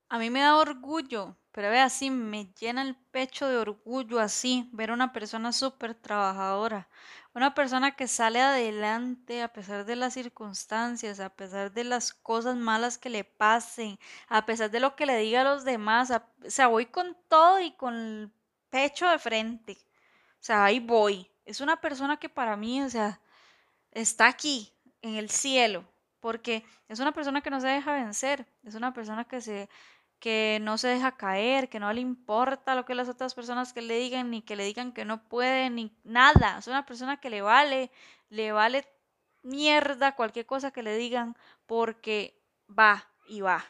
A 0.09 0.19
mí 0.19 0.29
me 0.29 0.41
da 0.41 0.57
orgullo, 0.57 1.37
pero 1.57 1.71
ve 1.71 1.81
así, 1.81 2.11
me 2.11 2.53
llena 2.61 2.83
el 2.83 2.95
pecho 2.95 3.49
de 3.49 3.57
orgullo 3.57 4.21
así, 4.21 4.69
ver 4.75 4.91
a 4.91 4.93
una 4.93 5.15
persona 5.15 5.53
súper 5.53 5.95
trabajadora, 5.95 6.87
una 7.35 7.55
persona 7.55 7.97
que 7.97 8.09
sale 8.09 8.43
adelante 8.43 9.43
a 9.43 9.49
pesar 9.49 9.87
de 9.87 9.97
las 9.97 10.13
circunstancias, 10.13 11.19
a 11.19 11.31
pesar 11.31 11.73
de 11.73 11.85
las 11.85 12.13
cosas 12.13 12.57
malas 12.57 12.99
que 12.99 13.09
le 13.09 13.25
pasen, 13.25 13.99
a 14.29 14.45
pesar 14.45 14.71
de 14.71 14.81
lo 14.81 14.97
que 14.97 15.07
le 15.07 15.17
diga 15.17 15.41
a 15.41 15.45
los 15.45 15.65
demás, 15.65 16.11
o 16.11 16.21
sea, 16.51 16.67
voy 16.67 16.85
con 16.85 17.17
todo 17.27 17.59
y 17.59 17.73
con 17.73 17.95
el 17.95 18.31
pecho 18.69 19.09
de 19.09 19.19
frente, 19.19 19.79
o 20.33 20.45
sea, 20.45 20.63
ahí 20.63 20.79
voy. 20.79 21.27
Es 21.47 21.63
una 21.63 21.81
persona 21.81 22.19
que 22.19 22.29
para 22.29 22.55
mí, 22.59 22.83
o 22.83 22.91
sea, 22.91 23.19
está 23.93 24.27
aquí, 24.27 24.75
en 25.01 25.15
el 25.15 25.31
cielo, 25.31 25.87
porque 26.21 26.67
es 26.87 27.01
una 27.01 27.13
persona 27.13 27.41
que 27.41 27.49
no 27.49 27.63
se 27.63 27.69
deja 27.69 27.93
vencer, 27.95 28.47
es 28.63 28.75
una 28.75 28.93
persona 28.93 29.25
que 29.25 29.41
se 29.41 29.71
que 30.19 30.59
no 30.63 30.79
se 30.79 30.89
deja 30.89 31.17
caer, 31.17 31.69
que 31.69 31.81
no 31.81 31.93
le 31.93 32.01
importa 32.01 32.75
lo 32.75 32.85
que 32.85 32.95
las 32.95 33.09
otras 33.09 33.35
personas 33.35 33.73
que 33.73 33.83
le 33.83 33.99
digan, 33.99 34.31
ni 34.31 34.43
que 34.43 34.57
le 34.57 34.65
digan 34.65 34.93
que 34.93 35.05
no 35.05 35.29
puede, 35.29 35.71
ni 35.71 35.97
nada. 36.05 36.59
Es 36.59 36.67
una 36.67 36.87
persona 36.87 37.19
que 37.21 37.31
le 37.31 37.43
vale, 37.43 37.91
le 38.29 38.53
vale 38.53 38.87
mierda 39.43 40.17
cualquier 40.17 40.47
cosa 40.47 40.71
que 40.71 40.83
le 40.83 40.97
digan 40.97 41.37
porque 41.67 42.43
va 42.69 43.09
y 43.29 43.41
va. 43.41 43.65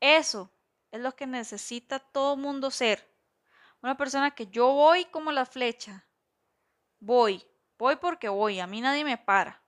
Eso 0.00 0.50
es 0.90 1.00
lo 1.00 1.14
que 1.14 1.26
necesita 1.26 1.98
todo 1.98 2.36
mundo 2.36 2.70
ser. 2.70 3.08
Una 3.82 3.96
persona 3.96 4.32
que 4.32 4.48
yo 4.48 4.72
voy 4.72 5.04
como 5.06 5.32
la 5.32 5.46
flecha. 5.46 6.04
Voy, 7.00 7.44
voy 7.78 7.96
porque 7.96 8.28
voy, 8.28 8.60
a 8.60 8.66
mí 8.66 8.80
nadie 8.80 9.04
me 9.04 9.18
para. 9.18 9.62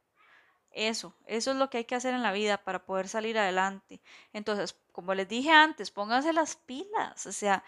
Eso, 0.73 1.15
eso 1.27 1.51
es 1.51 1.57
lo 1.57 1.69
que 1.69 1.79
hay 1.79 1.85
que 1.85 1.97
hacer 1.97 2.15
en 2.15 2.23
la 2.23 2.33
vida 2.33 2.59
para 2.59 2.85
poder 2.85 3.09
salir 3.09 3.37
adelante. 3.39 4.01
Entonces, 4.33 4.77
como 4.93 5.15
les 5.15 5.29
dije 5.29 5.51
antes, 5.51 5.91
pónganse 5.91 6.33
las 6.33 6.57
pilas, 6.57 7.27
o 7.27 7.33
sea, 7.33 7.65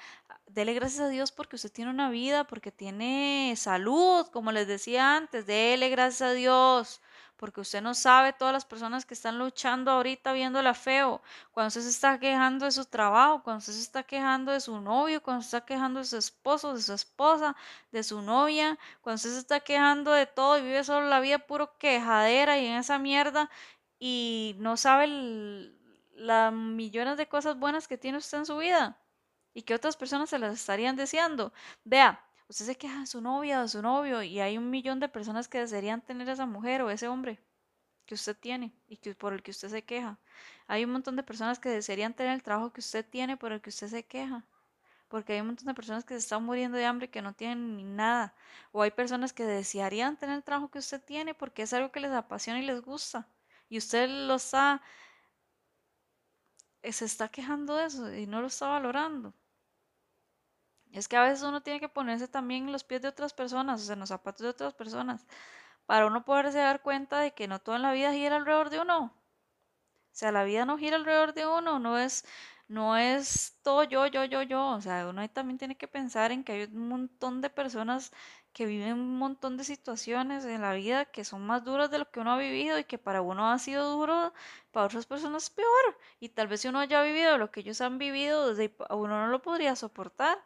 dele 0.47 0.75
gracias 0.75 1.01
a 1.01 1.09
Dios 1.09 1.33
porque 1.33 1.57
usted 1.57 1.73
tiene 1.73 1.91
una 1.91 2.11
vida, 2.11 2.45
porque 2.47 2.71
tiene 2.71 3.55
salud, 3.57 4.27
como 4.29 4.53
les 4.53 4.69
decía 4.69 5.17
antes, 5.17 5.47
dele 5.47 5.89
gracias 5.89 6.31
a 6.31 6.33
Dios 6.33 7.01
porque 7.43 7.61
usted 7.61 7.83
no 7.83 7.93
sabe 7.93 8.33
todas 8.33 8.55
las 8.55 8.65
personas 8.65 9.05
que 9.05 9.15
están 9.15 9.37
luchando 9.37 9.91
ahorita 9.91 10.33
viéndola 10.33 10.75
feo, 10.75 11.21
cuando 11.51 11.67
usted 11.67 11.81
se 11.81 11.89
está 11.89 12.21
quejando 12.21 12.67
de 12.67 12.71
su 12.71 12.85
trabajo, 12.85 13.43
cuando 13.43 13.59
usted 13.59 13.73
se 13.73 13.81
está 13.81 14.05
quejando 14.05 14.53
de 14.53 14.61
su 14.61 14.81
novio, 14.81 15.21
cuando 15.21 15.43
se 15.43 15.49
está 15.49 15.67
quejando 15.67 15.99
de 15.99 16.07
su 16.07 16.17
esposo, 16.17 16.73
de 16.73 16.81
su 16.81 16.93
esposa, 16.93 17.57
de 17.91 18.05
su 18.05 18.23
novia, 18.23 18.79
cuando 19.01 19.17
usted 19.17 19.31
se 19.31 19.39
está 19.41 19.59
quejando 19.59 20.13
de 20.13 20.27
todo 20.27 20.57
y 20.57 20.63
vive 20.63 20.85
solo 20.85 21.09
la 21.09 21.19
vida 21.19 21.41
puro 21.41 21.77
quejadera 21.79 22.61
y 22.61 22.67
en 22.67 22.77
esa 22.77 23.01
mierda 23.01 23.51
y 23.99 24.55
no 24.61 24.77
sabe 24.77 25.09
las 26.15 26.53
millones 26.53 27.17
de 27.17 27.27
cosas 27.27 27.59
buenas 27.59 27.89
que 27.89 27.99
tiene 27.99 28.19
usted 28.19 28.39
en 28.39 28.47
su 28.47 28.57
vida 28.59 29.01
y 29.53 29.63
que 29.63 29.75
otras 29.75 29.97
personas 29.97 30.31
se 30.31 30.39
las 30.39 30.55
estarían 30.55 30.95
deseando. 30.95 31.53
Vea, 31.83 32.25
usted 32.53 32.67
se 32.67 32.77
queja 32.77 33.01
de 33.01 33.07
su 33.07 33.23
novia 33.23 33.61
o 33.61 33.63
de 33.63 33.69
su 33.69 33.81
novio 33.81 34.23
y 34.23 34.39
hay 34.41 34.59
un 34.59 34.69
millón 34.69 35.01
de 35.01 35.09
personas 35.09 35.49
que 35.49 35.59
desearían 35.59 36.03
tener 36.03 36.29
a 36.29 36.35
esa 36.35 36.45
mujer 36.45 36.83
o 36.83 36.91
ese 36.91 37.09
hombre 37.09 37.43
que 38.05 38.15
usted 38.15 38.37
tiene 38.37 38.75
y 38.89 38.99
que 38.99 39.15
por 39.15 39.33
el 39.33 39.43
que 39.43 39.53
usted 39.53 39.71
se 39.71 39.83
queja. 39.85 40.19
Hay 40.67 40.85
un 40.85 40.93
montón 40.93 41.17
de 41.17 41.23
personas 41.23 41.59
que 41.59 41.71
desearían 41.71 42.13
tener 42.13 42.35
el 42.35 42.43
trabajo 42.43 42.71
que 42.71 42.81
usted 42.81 43.07
tiene 43.09 43.39
por 43.39 43.53
el 43.53 43.63
que 43.63 43.71
usted 43.71 43.89
se 43.89 44.05
queja. 44.05 44.45
Porque 45.09 45.33
hay 45.33 45.41
un 45.41 45.47
montón 45.49 45.67
de 45.67 45.75
personas 45.75 46.05
que 46.05 46.13
se 46.15 46.21
están 46.21 46.45
muriendo 46.45 46.77
de 46.77 46.85
hambre 46.85 47.09
que 47.09 47.23
no 47.23 47.33
tienen 47.33 47.77
ni 47.77 47.85
nada. 47.85 48.35
O 48.71 48.83
hay 48.83 48.91
personas 48.91 49.33
que 49.33 49.45
desearían 49.47 50.19
tener 50.19 50.37
el 50.37 50.45
trabajo 50.45 50.71
que 50.71 50.79
usted 50.79 51.03
tiene 51.03 51.35
porque 51.35 51.63
es 51.63 51.73
algo 51.73 51.91
que 51.91 52.01
les 52.01 52.13
apasiona 52.13 52.61
y 52.61 52.67
les 52.67 52.83
gusta. 52.83 53.29
Y 53.71 53.79
usted 53.79 54.11
lo 54.11 54.35
está, 54.35 54.83
se 56.83 57.05
está 57.07 57.29
quejando 57.29 57.77
de 57.77 57.87
eso 57.87 58.15
y 58.15 58.27
no 58.27 58.43
lo 58.43 58.49
está 58.49 58.69
valorando. 58.69 59.33
Es 60.93 61.09
que 61.09 61.17
a 61.17 61.23
veces 61.23 61.43
uno 61.43 61.63
tiene 61.63 61.81
que 61.81 61.89
ponerse 61.89 62.29
también 62.29 62.67
en 62.67 62.73
los 62.73 62.85
pies 62.85 63.03
de 63.03 63.09
otras 63.09 63.33
personas, 63.35 63.83
o 63.83 63.85
sea, 63.85 63.95
en 63.95 64.01
los 64.01 64.11
zapatos 64.11 64.43
de 64.43 64.49
otras 64.51 64.75
personas, 64.75 65.27
para 65.87 66.07
uno 66.07 66.25
poderse 66.25 66.59
dar 66.59 66.83
cuenta 66.83 67.21
de 67.21 67.33
que 67.35 67.49
no 67.49 67.61
todo 67.61 67.77
en 67.77 67.83
la 67.83 67.93
vida 67.93 68.13
gira 68.13 68.37
alrededor 68.37 68.71
de 68.71 68.81
uno. 68.81 69.13
O 70.13 70.15
sea, 70.15 70.33
la 70.33 70.45
vida 70.45 70.65
no 70.67 70.79
gira 70.79 70.97
alrededor 70.97 71.35
de 71.35 71.47
uno, 71.47 71.79
no 71.79 71.99
es, 71.99 72.25
no 72.69 72.97
es 72.97 73.59
todo 73.63 73.83
yo, 73.85 74.07
yo, 74.07 74.25
yo, 74.25 74.43
yo. 74.43 74.69
O 74.69 74.81
sea, 74.81 75.09
uno 75.09 75.29
también 75.31 75.59
tiene 75.59 75.77
que 75.77 75.89
pensar 75.89 76.33
en 76.33 76.45
que 76.45 76.53
hay 76.53 76.63
un 76.65 76.89
montón 76.89 77.41
de 77.41 77.51
personas 77.51 78.13
que 78.53 78.67
viven 78.67 78.93
un 78.95 79.19
montón 79.19 79.57
de 79.57 79.65
situaciones 79.65 80.45
en 80.45 80.61
la 80.63 80.75
vida 80.75 81.07
que 81.07 81.25
son 81.25 81.47
más 81.47 81.65
duras 81.65 81.91
de 81.91 81.99
lo 81.99 82.11
que 82.11 82.21
uno 82.21 82.33
ha 82.33 82.39
vivido 82.39 82.79
y 82.79 82.85
que 82.85 82.99
para 82.99 83.23
uno 83.23 83.51
ha 83.51 83.59
sido 83.59 83.91
duro, 83.93 84.33
para 84.71 84.87
otras 84.87 85.07
personas 85.07 85.51
peor. 85.51 85.99
Y 86.21 86.29
tal 86.31 86.49
vez 86.49 86.65
uno 86.67 86.79
haya 86.81 87.03
vivido 87.03 87.39
lo 87.39 87.51
que 87.51 87.61
ellos 87.61 87.81
han 87.81 87.99
vivido, 87.99 88.49
desde 88.55 88.75
uno 88.91 89.27
no 89.27 89.29
lo 89.29 89.43
podría 89.43 89.75
soportar. 89.77 90.39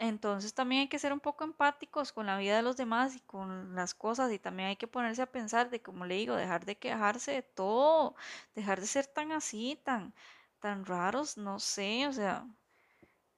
Entonces 0.00 0.54
también 0.54 0.82
hay 0.82 0.88
que 0.88 0.98
ser 0.98 1.12
un 1.12 1.20
poco 1.20 1.44
empáticos 1.44 2.12
con 2.12 2.26
la 2.26 2.38
vida 2.38 2.56
de 2.56 2.62
los 2.62 2.76
demás 2.78 3.14
y 3.16 3.20
con 3.20 3.74
las 3.74 3.94
cosas 3.94 4.32
y 4.32 4.38
también 4.38 4.70
hay 4.70 4.76
que 4.76 4.88
ponerse 4.88 5.20
a 5.22 5.30
pensar 5.30 5.68
de, 5.70 5.82
como 5.82 6.06
le 6.06 6.14
digo, 6.16 6.36
dejar 6.36 6.64
de 6.64 6.78
quejarse 6.78 7.32
de 7.32 7.42
todo, 7.42 8.14
dejar 8.54 8.80
de 8.80 8.86
ser 8.86 9.06
tan 9.06 9.30
así, 9.32 9.78
tan, 9.84 10.14
tan 10.58 10.86
raros, 10.86 11.36
no 11.36 11.60
sé, 11.60 12.06
o 12.08 12.12
sea, 12.14 12.46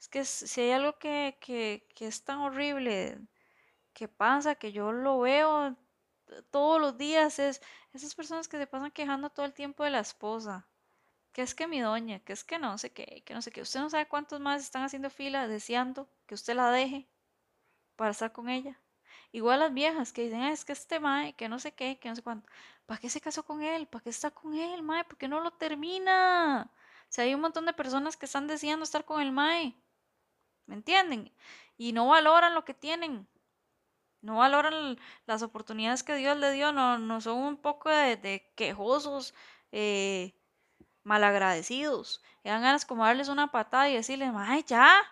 es 0.01 0.09
que 0.09 0.25
si 0.25 0.63
hay 0.63 0.73
algo 0.73 0.99
que, 0.99 1.39
que, 1.41 1.89
que 1.97 2.07
es 2.09 2.25
tan 2.25 2.39
horrible 2.41 3.21
que 3.95 4.09
pasa, 4.09 4.57
que 4.57 4.73
yo 4.73 4.93
lo 4.93 5.21
veo 5.21 5.77
todos 6.51 6.81
los 6.81 6.99
días, 6.99 7.39
es 7.41 7.63
esas 7.95 8.15
personas 8.15 8.49
que 8.49 8.59
se 8.59 8.67
pasan 8.69 8.93
quejando 8.93 9.31
todo 9.31 9.47
el 9.47 9.55
tiempo 9.55 9.85
de 9.85 9.91
la 9.91 10.01
esposa 10.01 10.69
que 11.33 11.43
es 11.43 11.55
que 11.55 11.67
mi 11.67 11.81
doña, 11.81 12.21
que 12.21 12.33
es 12.33 12.45
que 12.45 12.59
no 12.59 12.79
sé 12.79 12.93
qué, 12.93 13.23
que 13.25 13.35
no 13.35 13.43
sé 13.43 13.51
qué. 13.51 13.63
Usted 13.63 13.81
no 13.81 13.91
sabe 13.91 14.07
cuántos 14.07 14.41
más 14.41 14.63
están 14.63 14.85
haciendo 14.85 15.11
fila 15.11 15.49
deseando 15.49 16.09
que 16.27 16.35
usted 16.35 16.55
la 16.55 16.71
deje 16.71 17.09
para 17.97 18.11
estar 18.13 18.33
con 18.33 18.49
ella. 18.49 18.79
Igual 19.33 19.61
las 19.61 19.73
viejas 19.73 20.13
que 20.13 20.25
dicen, 20.25 20.43
es 20.43 20.65
que 20.65 20.73
este 20.73 21.01
mae, 21.01 21.35
que 21.35 21.49
no 21.49 21.59
sé 21.59 21.73
qué, 21.73 21.99
que 21.99 22.09
no 22.09 22.17
sé 22.17 22.23
cuánto. 22.23 22.49
¿Para 22.87 23.01
qué 23.01 23.09
se 23.09 23.21
casó 23.21 23.45
con 23.45 23.63
él? 23.63 23.87
¿Para 23.87 24.03
qué 24.05 24.11
está 24.11 24.31
con 24.31 24.55
él, 24.55 24.83
mae? 24.83 25.05
¿Por 25.05 25.17
qué 25.17 25.29
no 25.29 25.41
lo 25.41 25.53
termina? 25.53 26.71
O 27.05 27.07
sea, 27.09 27.25
hay 27.25 27.35
un 27.35 27.41
montón 27.41 27.67
de 27.67 27.73
personas 27.73 28.17
que 28.17 28.27
están 28.27 28.47
deseando 28.47 28.85
estar 28.85 29.05
con 29.05 29.23
el 29.23 29.33
mae. 29.33 29.75
¿Me 30.67 30.75
entienden? 30.75 31.33
Y 31.77 31.93
no 31.93 32.09
valoran 32.09 32.55
lo 32.55 32.65
que 32.65 32.75
tienen. 32.75 33.27
No 34.21 34.37
valoran 34.37 34.99
las 35.27 35.43
oportunidades 35.43 36.03
que 36.03 36.15
Dios 36.17 36.37
le 36.37 36.53
dio. 36.53 36.73
No, 36.73 36.99
no 36.99 37.21
son 37.21 37.39
un 37.39 37.57
poco 37.57 37.89
de, 37.91 38.53
quejosos. 38.57 39.35
Eh, 39.73 40.35
malagradecidos. 41.05 42.23
Y 42.45 42.49
dan 42.49 42.63
ganas 42.63 42.85
como 42.85 43.05
darles 43.05 43.29
una 43.29 43.51
patada 43.51 43.89
y 43.89 43.95
decirles, 43.95 44.33
ay, 44.37 44.65
ya, 44.67 45.03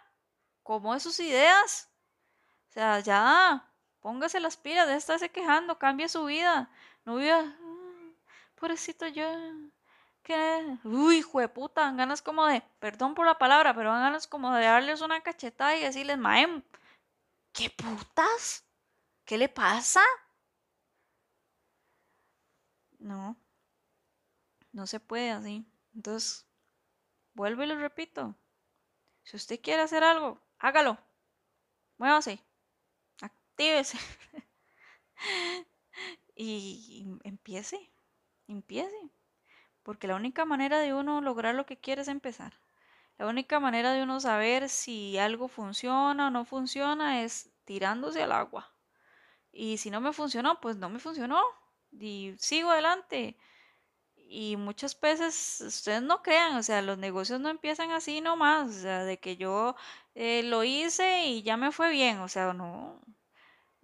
como 0.63 0.95
de 0.95 1.01
sus 1.01 1.19
ideas. 1.21 1.91
O 2.69 2.73
sea, 2.73 3.01
ya, 3.01 3.69
póngase 4.01 4.41
las 4.41 4.57
pilas, 4.57 4.87
de 4.89 4.97
estarse 4.97 5.31
quejando, 5.31 5.79
cambie 5.79 6.09
su 6.09 6.25
vida. 6.25 6.71
No 7.05 7.17
viva, 7.17 7.43
mm, 7.43 8.15
pobrecito 8.57 9.07
yo. 9.09 9.25
que 10.23 10.79
Uy, 10.85 11.19
hijo 11.19 11.41
de 11.41 11.49
puta, 11.49 11.83
dan 11.83 11.97
ganas 11.97 12.23
como 12.23 12.47
de, 12.47 12.63
perdón 12.79 13.15
por 13.15 13.27
la 13.27 13.39
palabra, 13.39 13.75
pero 13.75 13.91
dan 13.93 14.03
ganas 14.03 14.27
como 14.29 14.55
de 14.55 14.65
darles 14.65 15.01
una 15.01 15.23
cachetada 15.23 15.77
y 15.77 15.83
decirles, 15.83 16.19
maem, 16.19 16.63
¿qué 17.53 17.71
putas? 17.71 18.65
¿Qué 19.25 19.39
le 19.39 19.49
pasa? 19.49 20.03
No, 22.99 23.37
no 24.73 24.87
se 24.87 25.01
puede 25.01 25.31
así. 25.31 25.70
Entonces, 25.95 26.47
vuelvo 27.35 27.63
y 27.63 27.67
lo 27.67 27.79
repito. 27.79 28.35
Si 29.23 29.37
usted 29.37 29.61
quiere 29.61 29.83
hacer 29.83 30.05
algo, 30.05 30.41
hágalo. 30.59 30.99
Muévase. 31.99 32.43
Actívese. 33.21 33.99
y 36.35 37.07
empiece. 37.25 37.91
Empiece. 38.49 39.11
Porque 39.83 40.07
la 40.09 40.17
única 40.17 40.45
manera 40.45 40.79
de 40.79 40.95
uno 40.95 41.21
lograr 41.21 41.55
lo 41.55 41.67
que 41.67 41.79
quiere 41.79 42.03
es 42.03 42.09
empezar. 42.09 42.53
La 43.19 43.27
única 43.27 43.61
manera 43.61 43.93
de 43.93 44.03
uno 44.03 44.19
saber 44.19 44.71
si 44.71 45.19
algo 45.19 45.47
funciona 45.47 46.29
o 46.29 46.31
no 46.31 46.47
funciona 46.47 47.23
es 47.23 47.51
tirándose 47.65 48.23
al 48.23 48.33
agua. 48.33 48.75
Y 49.53 49.77
si 49.77 49.91
no 49.91 50.01
me 50.01 50.15
funcionó, 50.15 50.61
pues 50.61 50.77
no 50.77 50.89
me 50.89 50.99
funcionó. 50.99 51.43
Y 51.93 52.35
sigo 52.39 52.71
adelante. 52.71 53.37
Y 54.33 54.57
muchas 54.57 54.99
veces 55.01 55.61
ustedes 55.61 56.03
no 56.03 56.23
crean, 56.23 56.57
o 56.57 56.63
sea, 56.63 56.83
los 56.83 56.97
negocios 56.99 57.41
no 57.41 57.49
empiezan 57.49 57.91
así 57.91 58.21
nomás, 58.21 58.71
o 58.71 58.81
sea, 58.81 59.05
de 59.05 59.19
que 59.19 59.37
yo 59.37 59.75
eh, 60.15 60.43
lo 60.45 60.63
hice 60.65 61.27
y 61.27 61.43
ya 61.43 61.57
me 61.57 61.73
fue 61.73 61.91
bien, 61.91 62.21
o 62.21 62.29
sea, 62.29 62.53
no. 62.53 63.01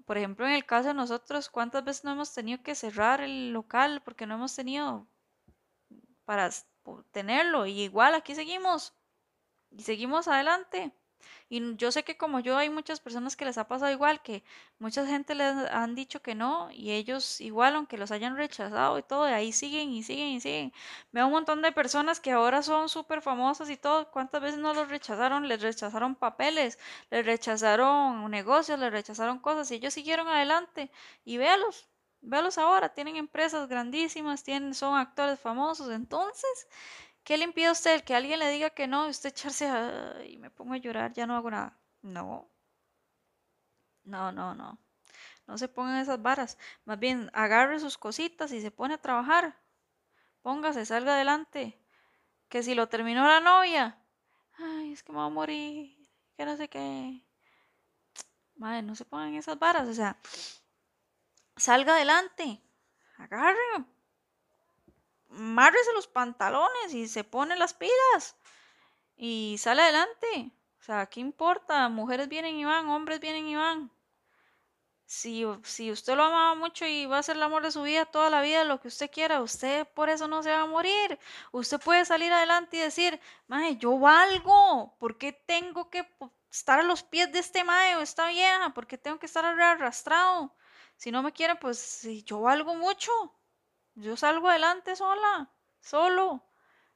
Por 0.06 0.18
ejemplo, 0.18 0.46
en 0.46 0.52
el 0.52 0.66
caso 0.66 0.88
de 0.88 0.94
nosotros, 0.94 1.50
¿cuántas 1.50 1.84
veces 1.84 2.04
no 2.04 2.12
hemos 2.12 2.34
tenido 2.34 2.62
que 2.62 2.74
cerrar 2.76 3.20
el 3.22 3.52
local 3.52 4.02
porque 4.04 4.26
no 4.26 4.36
hemos 4.36 4.54
tenido 4.56 5.08
para 6.24 6.50
tenerlo? 7.12 7.66
Y 7.66 7.82
igual 7.82 8.14
aquí 8.14 8.34
seguimos 8.34 8.94
y 9.70 9.82
seguimos 9.84 10.28
adelante. 10.28 10.92
Y 11.48 11.76
yo 11.76 11.92
sé 11.92 12.02
que 12.04 12.16
como 12.16 12.40
yo 12.40 12.56
hay 12.56 12.70
muchas 12.70 13.00
personas 13.00 13.36
que 13.36 13.44
les 13.44 13.58
ha 13.58 13.68
pasado 13.68 13.92
igual, 13.92 14.22
que 14.22 14.42
mucha 14.78 15.06
gente 15.06 15.34
les 15.34 15.54
han 15.70 15.94
dicho 15.94 16.20
que 16.22 16.34
no 16.34 16.70
y 16.72 16.92
ellos 16.92 17.40
igual, 17.40 17.76
aunque 17.76 17.98
los 17.98 18.10
hayan 18.10 18.36
rechazado 18.36 18.98
y 18.98 19.02
todo, 19.02 19.28
y 19.28 19.32
ahí 19.32 19.52
siguen 19.52 19.90
y 19.90 20.02
siguen 20.02 20.28
y 20.28 20.40
siguen. 20.40 20.72
Veo 21.12 21.26
un 21.26 21.32
montón 21.32 21.62
de 21.62 21.72
personas 21.72 22.20
que 22.20 22.32
ahora 22.32 22.62
son 22.62 22.88
súper 22.88 23.22
famosas 23.22 23.70
y 23.70 23.76
todo. 23.76 24.10
¿Cuántas 24.10 24.40
veces 24.42 24.58
no 24.58 24.74
los 24.74 24.88
rechazaron? 24.88 25.48
Les 25.48 25.60
rechazaron 25.62 26.14
papeles, 26.14 26.78
les 27.10 27.24
rechazaron 27.24 28.30
negocios, 28.30 28.78
les 28.78 28.92
rechazaron 28.92 29.38
cosas 29.38 29.70
y 29.70 29.74
ellos 29.76 29.94
siguieron 29.94 30.28
adelante. 30.28 30.90
Y 31.24 31.36
véalos, 31.38 31.88
véalos 32.20 32.58
ahora, 32.58 32.92
tienen 32.94 33.16
empresas 33.16 33.68
grandísimas, 33.68 34.42
tienen, 34.42 34.74
son 34.74 34.96
actores 34.98 35.38
famosos. 35.40 35.90
Entonces, 35.90 36.68
¿Qué 37.26 37.36
le 37.36 37.42
impide 37.42 37.66
a 37.66 37.72
usted 37.72 38.04
que 38.04 38.14
alguien 38.14 38.38
le 38.38 38.48
diga 38.50 38.70
que 38.70 38.86
no 38.86 39.08
usted 39.08 39.30
echarse 39.30 39.66
y 40.28 40.38
me 40.38 40.48
pongo 40.48 40.74
a 40.74 40.76
llorar, 40.76 41.12
ya 41.12 41.26
no 41.26 41.34
hago 41.34 41.50
nada? 41.50 41.76
No. 42.00 42.48
No, 44.04 44.30
no, 44.30 44.54
no. 44.54 44.78
No 45.48 45.58
se 45.58 45.66
pongan 45.66 45.96
esas 45.98 46.22
varas. 46.22 46.56
Más 46.84 47.00
bien, 47.00 47.28
agarre 47.34 47.80
sus 47.80 47.98
cositas 47.98 48.52
y 48.52 48.60
se 48.60 48.70
pone 48.70 48.94
a 48.94 48.98
trabajar. 48.98 49.60
Póngase, 50.40 50.86
salga 50.86 51.14
adelante. 51.14 51.82
Que 52.48 52.62
si 52.62 52.76
lo 52.76 52.88
terminó 52.88 53.26
la 53.26 53.40
novia, 53.40 53.98
ay, 54.58 54.92
es 54.92 55.02
que 55.02 55.10
me 55.10 55.18
va 55.18 55.24
a 55.24 55.28
morir, 55.28 55.98
que 56.36 56.44
no 56.44 56.56
sé 56.56 56.68
qué. 56.68 57.26
Madre, 58.54 58.82
no 58.82 58.94
se 58.94 59.04
pongan 59.04 59.34
esas 59.34 59.58
varas, 59.58 59.88
o 59.88 59.94
sea, 59.94 60.16
salga 61.56 61.96
adelante. 61.96 62.62
Agarre, 63.18 63.84
márrese 65.28 65.92
los 65.94 66.06
pantalones 66.06 66.94
y 66.94 67.08
se 67.08 67.24
pone 67.24 67.56
las 67.56 67.74
pilas 67.74 68.36
y 69.16 69.56
sale 69.58 69.82
adelante. 69.82 70.50
O 70.80 70.82
sea, 70.82 71.06
¿qué 71.06 71.20
importa? 71.20 71.88
Mujeres 71.88 72.28
vienen 72.28 72.56
y 72.56 72.64
van, 72.64 72.88
hombres 72.88 73.20
vienen 73.20 73.48
y 73.48 73.56
van. 73.56 73.90
Si, 75.04 75.44
si 75.62 75.92
usted 75.92 76.16
lo 76.16 76.24
amaba 76.24 76.54
mucho 76.56 76.84
y 76.84 77.06
va 77.06 77.18
a 77.18 77.22
ser 77.22 77.36
el 77.36 77.42
amor 77.44 77.62
de 77.62 77.70
su 77.70 77.82
vida 77.82 78.06
toda 78.06 78.28
la 78.28 78.42
vida, 78.42 78.64
lo 78.64 78.80
que 78.80 78.88
usted 78.88 79.10
quiera, 79.10 79.40
usted 79.40 79.86
por 79.94 80.08
eso 80.08 80.26
no 80.26 80.42
se 80.42 80.50
va 80.50 80.62
a 80.62 80.66
morir. 80.66 81.18
Usted 81.52 81.80
puede 81.80 82.04
salir 82.04 82.32
adelante 82.32 82.76
y 82.76 82.80
decir, 82.80 83.20
mae, 83.46 83.76
yo 83.76 83.98
valgo, 83.98 84.96
¿por 84.98 85.16
qué 85.16 85.32
tengo 85.32 85.90
que 85.90 86.08
estar 86.50 86.80
a 86.80 86.82
los 86.82 87.02
pies 87.04 87.30
de 87.32 87.38
este 87.38 87.62
mae 87.64 87.96
o 87.96 88.00
esta 88.00 88.26
vieja? 88.28 88.70
¿Por 88.74 88.86
qué 88.86 88.98
tengo 88.98 89.18
que 89.18 89.26
estar 89.26 89.44
arrastrado? 89.44 90.54
Si 90.96 91.10
no 91.12 91.22
me 91.22 91.32
quiere, 91.32 91.54
pues 91.56 92.06
yo 92.24 92.40
valgo 92.40 92.74
mucho. 92.74 93.12
Yo 93.96 94.14
salgo 94.14 94.50
adelante 94.50 94.94
sola, 94.94 95.50
solo. 95.80 96.44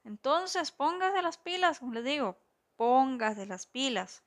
Entonces, 0.05 0.71
póngase 0.71 1.23
las 1.23 1.39
pilas, 1.39 1.79
como 1.79 1.95
les 1.95 2.05
digo, 2.05 2.39
póngase 2.77 3.47
las 3.47 3.67
pilas. 3.67 4.23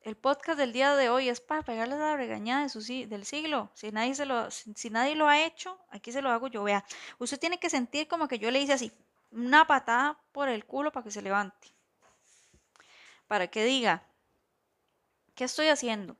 El 0.00 0.16
podcast 0.16 0.58
del 0.58 0.72
día 0.72 0.96
de 0.96 1.10
hoy 1.10 1.28
es 1.28 1.42
para 1.42 1.62
pegarle 1.62 1.98
la 1.98 2.16
regañada 2.16 2.66
de 2.66 3.06
del 3.06 3.26
siglo. 3.26 3.70
Si 3.74 3.92
nadie, 3.92 4.14
se 4.14 4.24
lo, 4.24 4.50
si, 4.50 4.88
nadie 4.88 5.14
lo 5.14 5.28
ha 5.28 5.44
hecho, 5.44 5.78
aquí 5.90 6.10
se 6.10 6.22
lo 6.22 6.30
hago 6.30 6.48
yo. 6.48 6.62
Vea, 6.62 6.86
usted 7.18 7.38
tiene 7.38 7.60
que 7.60 7.68
sentir 7.68 8.08
como 8.08 8.28
que 8.28 8.38
yo 8.38 8.50
le 8.50 8.62
hice 8.62 8.72
así, 8.72 8.92
una 9.30 9.66
patada 9.66 10.18
por 10.32 10.48
el 10.48 10.64
culo 10.64 10.92
para 10.92 11.04
que 11.04 11.10
se 11.10 11.20
levante. 11.20 11.68
Para 13.28 13.48
que 13.48 13.62
diga, 13.62 14.02
¿qué 15.34 15.44
estoy 15.44 15.68
haciendo? 15.68 16.16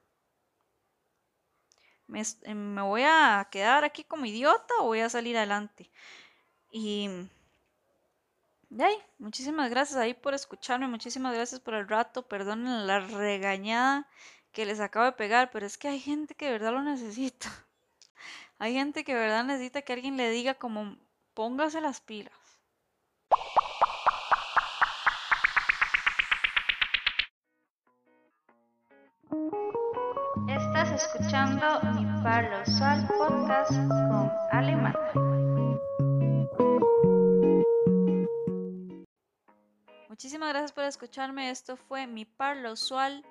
Eh, 2.14 2.54
me, 2.54 2.82
voy 2.82 3.02
a 3.04 3.48
quedar 3.50 3.84
aquí 3.84 4.04
como 4.04 4.26
idiota 4.26 4.74
o 4.80 4.84
voy 4.86 5.00
a 5.00 5.08
salir 5.08 5.36
adelante. 5.36 5.90
Y 6.72 7.08
de 8.70 8.84
ahí, 8.84 8.96
muchísimas 9.18 9.70
gracias 9.70 9.98
ahí 9.98 10.14
por 10.14 10.34
escucharme, 10.34 10.88
muchísimas 10.88 11.34
gracias 11.34 11.60
por 11.60 11.74
el 11.74 11.88
rato, 11.88 12.26
perdonen 12.28 12.86
la 12.86 13.00
regañada 13.00 14.08
que 14.52 14.66
les 14.66 14.80
acabo 14.80 15.06
de 15.06 15.12
pegar, 15.12 15.50
pero 15.50 15.66
es 15.66 15.78
que 15.78 15.88
hay 15.88 16.00
gente 16.00 16.34
que 16.34 16.46
de 16.46 16.52
verdad 16.52 16.72
lo 16.72 16.82
necesita. 16.82 17.48
Hay 18.58 18.74
gente 18.74 19.04
que 19.04 19.14
de 19.14 19.20
verdad 19.20 19.44
necesita 19.44 19.80
que 19.80 19.94
alguien 19.94 20.18
le 20.18 20.28
diga 20.30 20.54
como 20.54 20.98
póngase 21.32 21.80
las 21.80 22.02
pilas. 22.02 22.34
Escuchando 31.04 31.80
mi 31.94 32.04
Palo 32.22 32.60
Usual 32.66 33.08
Podcast 33.08 33.70
con 33.70 34.30
Alemán. 34.52 34.94
Muchísimas 40.10 40.50
gracias 40.50 40.72
por 40.72 40.84
escucharme. 40.84 41.48
Esto 41.50 41.76
fue 41.78 42.06
mi 42.06 42.26
Parlo 42.26 42.72
Usual 42.72 43.24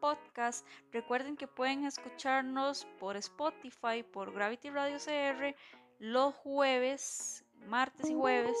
Podcast. 0.00 0.64
Recuerden 0.92 1.36
que 1.36 1.48
pueden 1.48 1.84
escucharnos 1.84 2.86
por 3.00 3.16
Spotify, 3.16 4.04
por 4.12 4.32
Gravity 4.32 4.70
Radio 4.70 4.98
CR 4.98 5.56
los 5.98 6.32
jueves, 6.34 7.44
martes 7.66 8.08
y 8.08 8.14
jueves 8.14 8.56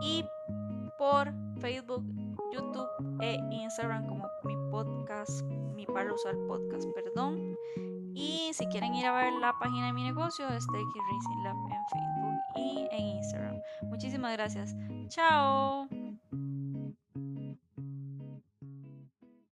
y 0.00 0.24
por 0.96 1.34
Facebook, 1.60 2.02
YouTube 2.50 2.88
e 3.20 3.38
Instagram 3.50 4.06
como 4.06 4.26
podcast, 4.74 5.42
mi 5.76 5.86
Parlo 5.86 6.14
Usual 6.14 6.36
Podcast, 6.48 6.88
perdón. 6.94 7.56
Y 8.12 8.50
si 8.52 8.66
quieren 8.66 8.94
ir 8.94 9.06
a 9.06 9.12
ver 9.12 9.32
la 9.34 9.52
página 9.58 9.86
de 9.86 9.92
mi 9.92 10.02
negocio, 10.02 10.46
Steak 10.46 10.88
Racing 11.12 11.42
Lab 11.44 11.56
en 11.70 11.82
Facebook 11.92 12.40
y 12.56 12.88
en 12.90 13.06
Instagram. 13.18 13.62
Muchísimas 13.82 14.32
gracias. 14.32 14.74
Chao. 15.08 16.03